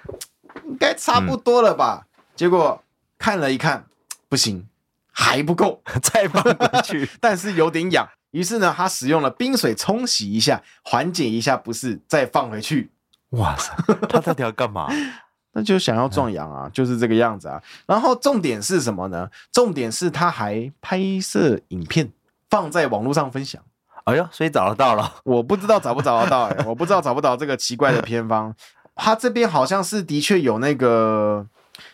[0.65, 2.07] 应该差不多了吧？
[2.07, 2.83] 嗯、结果
[3.19, 3.85] 看了一看，
[4.29, 4.67] 不行，
[5.13, 7.09] 还不够， 再放回去。
[7.21, 12.91] 但是有点痒，于是呢，他使用了冰水冲洗一下，缓解一下不适，再放回去。
[13.31, 13.75] 哇塞，
[14.09, 14.89] 他到底要干嘛？
[15.53, 17.61] 那就想要壮阳啊，嗯、就是这个样子啊。
[17.87, 19.29] 然后重点是什么呢？
[19.53, 22.11] 重点是他还拍摄影片
[22.49, 23.61] 放在网络上分享。
[24.05, 25.13] 哎呦，所以找得到了？
[25.25, 28.55] 我不知道找不找得到、欸，哎，我不知道找不找这个奇怪的偏方。
[29.03, 31.47] 他这边好像是的确有那个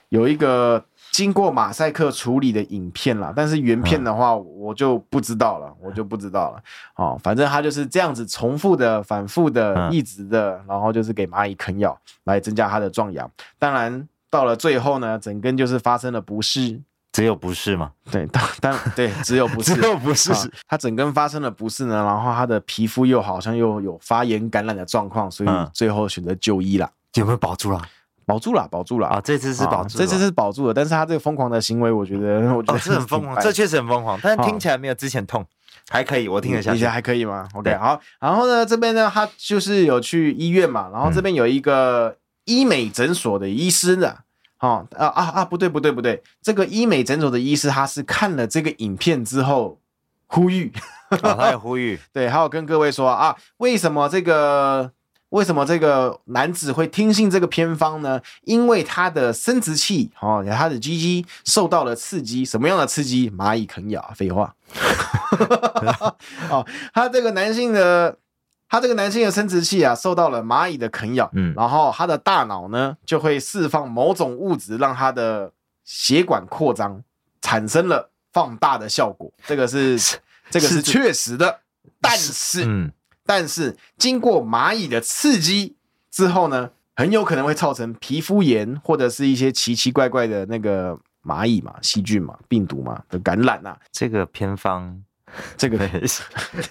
[0.09, 6.63] 有一个经过马赛克处理的影片啦，但是原片的话我就不知道了，我就不知道了。
[6.97, 13.31] 哦，反正他就是这样子重复的、反复的、一直的，然后就是给蚂蚁啃咬来增加它的壮阳。
[13.59, 16.83] 当然到了最后呢，整根就是发生了不适。
[17.13, 17.93] 只有不适吗？
[18.11, 20.31] 对，当当对，只有不适， 只有不适。
[20.69, 26.91] 它整根发生了不适呢，然后它的皮肤又好像又有发炎感染的状况，所以最后选择就医了。
[27.21, 27.83] 有没有保住了？
[28.25, 29.21] 保住了，保住了啊！
[29.21, 30.75] 这次是保住，这次是保住了。
[30.75, 34.19] 但是他这个疯狂的行为，我觉得，我觉得这很疯狂，这确实很疯狂。
[34.21, 35.47] 但是听起来没有之前痛，
[35.89, 38.01] 还可以，我听得下去，还可以吗？OK，好。
[38.19, 44.17] 然后呢，这边呢，他就是有去医院嘛，然后这边有一个医美诊所的医师呢。
[44.59, 45.45] 哦啊啊啊！
[45.45, 49.79] 不对不对不对，这个医美诊所的医师他是看了这个影片之后
[50.27, 50.73] 呼吁，
[51.11, 54.91] 哦、他也呼吁， 对，还有跟各位说啊，为什么这个
[55.31, 58.20] 为什么这个男子会听信这个偏方呢？
[58.43, 63.31] 因为他的生殖器哦，他的鸡鸡受到了刺激，什么样的刺激？
[63.31, 64.55] 蚂蚁啃咬，废话。
[66.51, 68.16] 哦，他这个男性的。
[68.68, 75.53] 他这个男性的生殖器啊，受到了蚂蚁的啃咬，嗯，然后他的大脑呢，就会释放某种物质，让他的
[75.85, 77.01] 血管扩张，
[77.41, 79.33] 产生了放大的效果。
[79.47, 79.97] 这个是，
[80.51, 81.61] 这个是确实的。
[82.01, 82.91] 但是，嗯，
[83.27, 85.74] 但是经过蚂蚁的刺激
[86.11, 93.77] 之后呢，很有可能会造成皮肤炎，或者是一些奇奇怪怪的那个蚂蚁嘛、细菌嘛、病毒嘛的感染啊。
[93.91, 95.03] 这个偏方。
[95.57, 95.77] 这个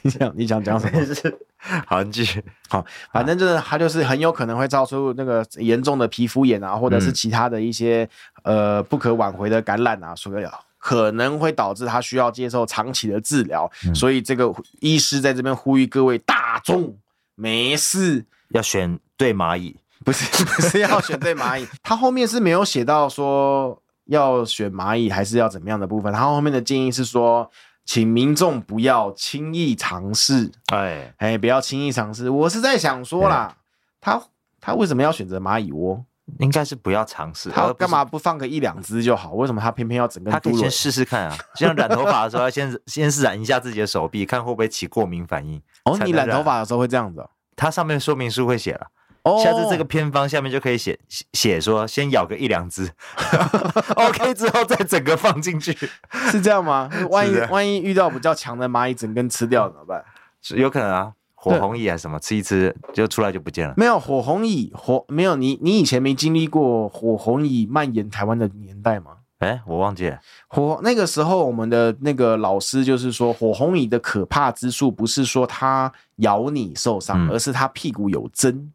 [0.01, 0.97] 你想你想讲什么？
[1.85, 2.41] 好，继续。
[2.69, 8.09] 好，反正就是它就是很有可能会造出那个严重的皮肤炎啊，或者是其他的一些
[8.43, 10.45] 呃不可挽回的感染啊，所以
[10.77, 13.69] 可能会导致他需要接受长期的治疗。
[13.93, 16.97] 所以这个医师在这边呼吁各位大众
[17.35, 21.65] 没事要选对蚂蚁，不是 不是要选对蚂蚁。
[21.81, 27.49] 他后面是没有写到说要选蚂蚁还是要怎么样的部分，他后面的建议是说。
[27.87, 32.27] 请民众不要轻易尝试，哎哎，不要轻易尝试。
[32.31, 33.55] 我是在想说啦，
[34.01, 34.19] 他
[34.59, 36.03] 他为什么要选择蚂蚁窝？
[36.39, 37.49] 应该是不要尝试。
[37.49, 39.33] 他干嘛不放个一两只就好？
[39.33, 40.31] 为什么他偏偏要整个？
[40.31, 45.61] 他可以先试试看啊， 就像染头发的时候，要先 先是染一下自己的手臂，看会不会起过敏反应。
[45.83, 47.29] 哦，你染头发的时候会这样子哦？
[47.55, 48.87] 它上面说明书会写了。
[49.23, 50.99] 哦下次这个偏方下面就可以写
[51.33, 52.87] 写说，先咬个一两只，
[53.97, 55.75] OK 之后再整个放进去，
[56.29, 56.87] 是这样吗？
[57.09, 60.05] 万一万一遇到比较强的蚂蚁，整根吃掉怎么办？
[60.43, 61.11] 是有可能啊，
[61.51, 63.73] 火红蚁还是什么，吃一吃就出来就不见了。
[63.77, 69.11] 没有火红蚁，火没有你你以前没经历过火红蚁蔓延台湾的年代吗？
[69.39, 70.17] 哎，我忘记了。
[70.47, 78.71] 火那个时候我们的那个老师就是说，火红蚁的可怕之处不是说它咬你受伤，嗯、而是它屁股有针。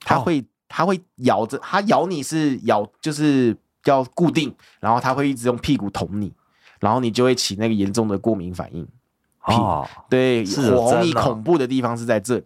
[0.00, 3.54] 它会，它会咬着，它咬你是咬，就是
[3.84, 6.32] 要固定，然后它会一直用屁股捅你，
[6.80, 8.88] 然后你就会起那个严重的过敏反应。
[9.44, 12.44] 哦，对，火红蚁恐怖的地方是在这里。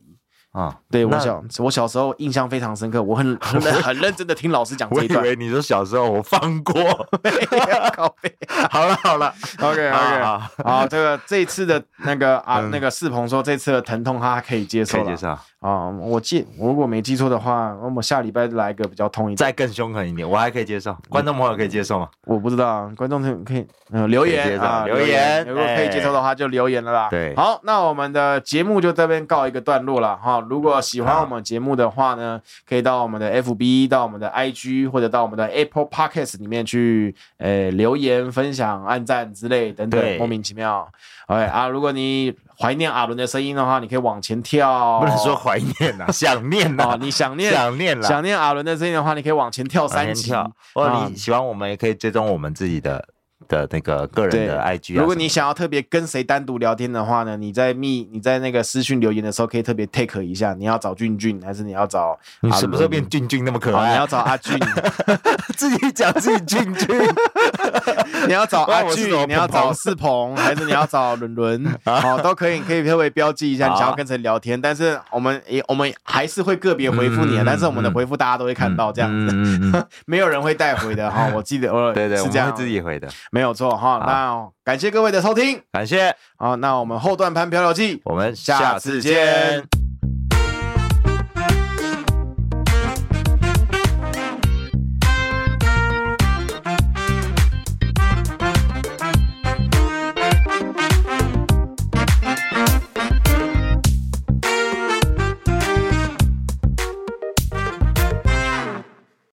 [0.55, 5.21] 啊，对我小我小时候印象非常深刻，我很 很很认真的听老师讲这一段。
[5.21, 6.73] 我以为你说小时候我放过，
[8.71, 15.37] 好了好了，OK OK，好，好，这个这一次的那个啊那个世鹏说这次的疼痛他可以接受可以接受。
[15.65, 20.97] 啊，我记我如果没记错的话，我们下礼拜来一个比较痛一点，再更凶狠一点，我还可以接受。
[21.09, 22.09] 观众朋友可以接受吗？
[22.27, 27.09] 我不知道，观众朋友可以嗯留言啊留言，如果可以接受的话就留言了啦。
[27.11, 30.44] 对，好，那我们的节目就这边告一个段落了哈。
[30.49, 40.89] 如果喜欢我们节目的话呢，可以到我们的 FB、到我们的 IG 或者到我们的 Apple Podcast 里面去，呃，留言、分享、按赞之类等等，莫名其妙。
[41.27, 45.01] OK 啊，如果你怀念阿伦的声音的话，你可以往前跳。
[45.01, 50.33] 不能说怀念呐， 想念呐，你想念想念想念阿伦的声音的话，你可以往前跳三级。
[50.75, 53.05] 或者你喜欢我们，也可以追踪我们自己的。
[53.49, 62.19] 的那个个人的 IG，如果你想要特别跟谁单独聊天的话呢，你在密你在那个私讯留言的时候，可以特别 take 一下，你要找俊俊还是你要找？
[62.41, 63.91] 你什么时候变俊俊那么可爱？
[63.91, 64.59] 你要找阿俊，
[65.57, 66.89] 自己讲自己俊俊。
[68.27, 71.79] 你要找阿俊，你要找世鹏，还是你要找伦伦？
[71.85, 74.61] 好， 都可以，可以特别标记一下你想要跟谁聊天。
[74.61, 81.31] 但是我们也我们还是会个别回复你，但是我们的回复大家都会看到这样子，没有人会带回的哈。
[81.35, 83.09] 我记得，对对，是这样自己回的。
[83.35, 86.15] 没有错哈，那感谢各位的收听，感谢。
[86.37, 89.84] 好，那我们后段盘漂流记，我们下次见。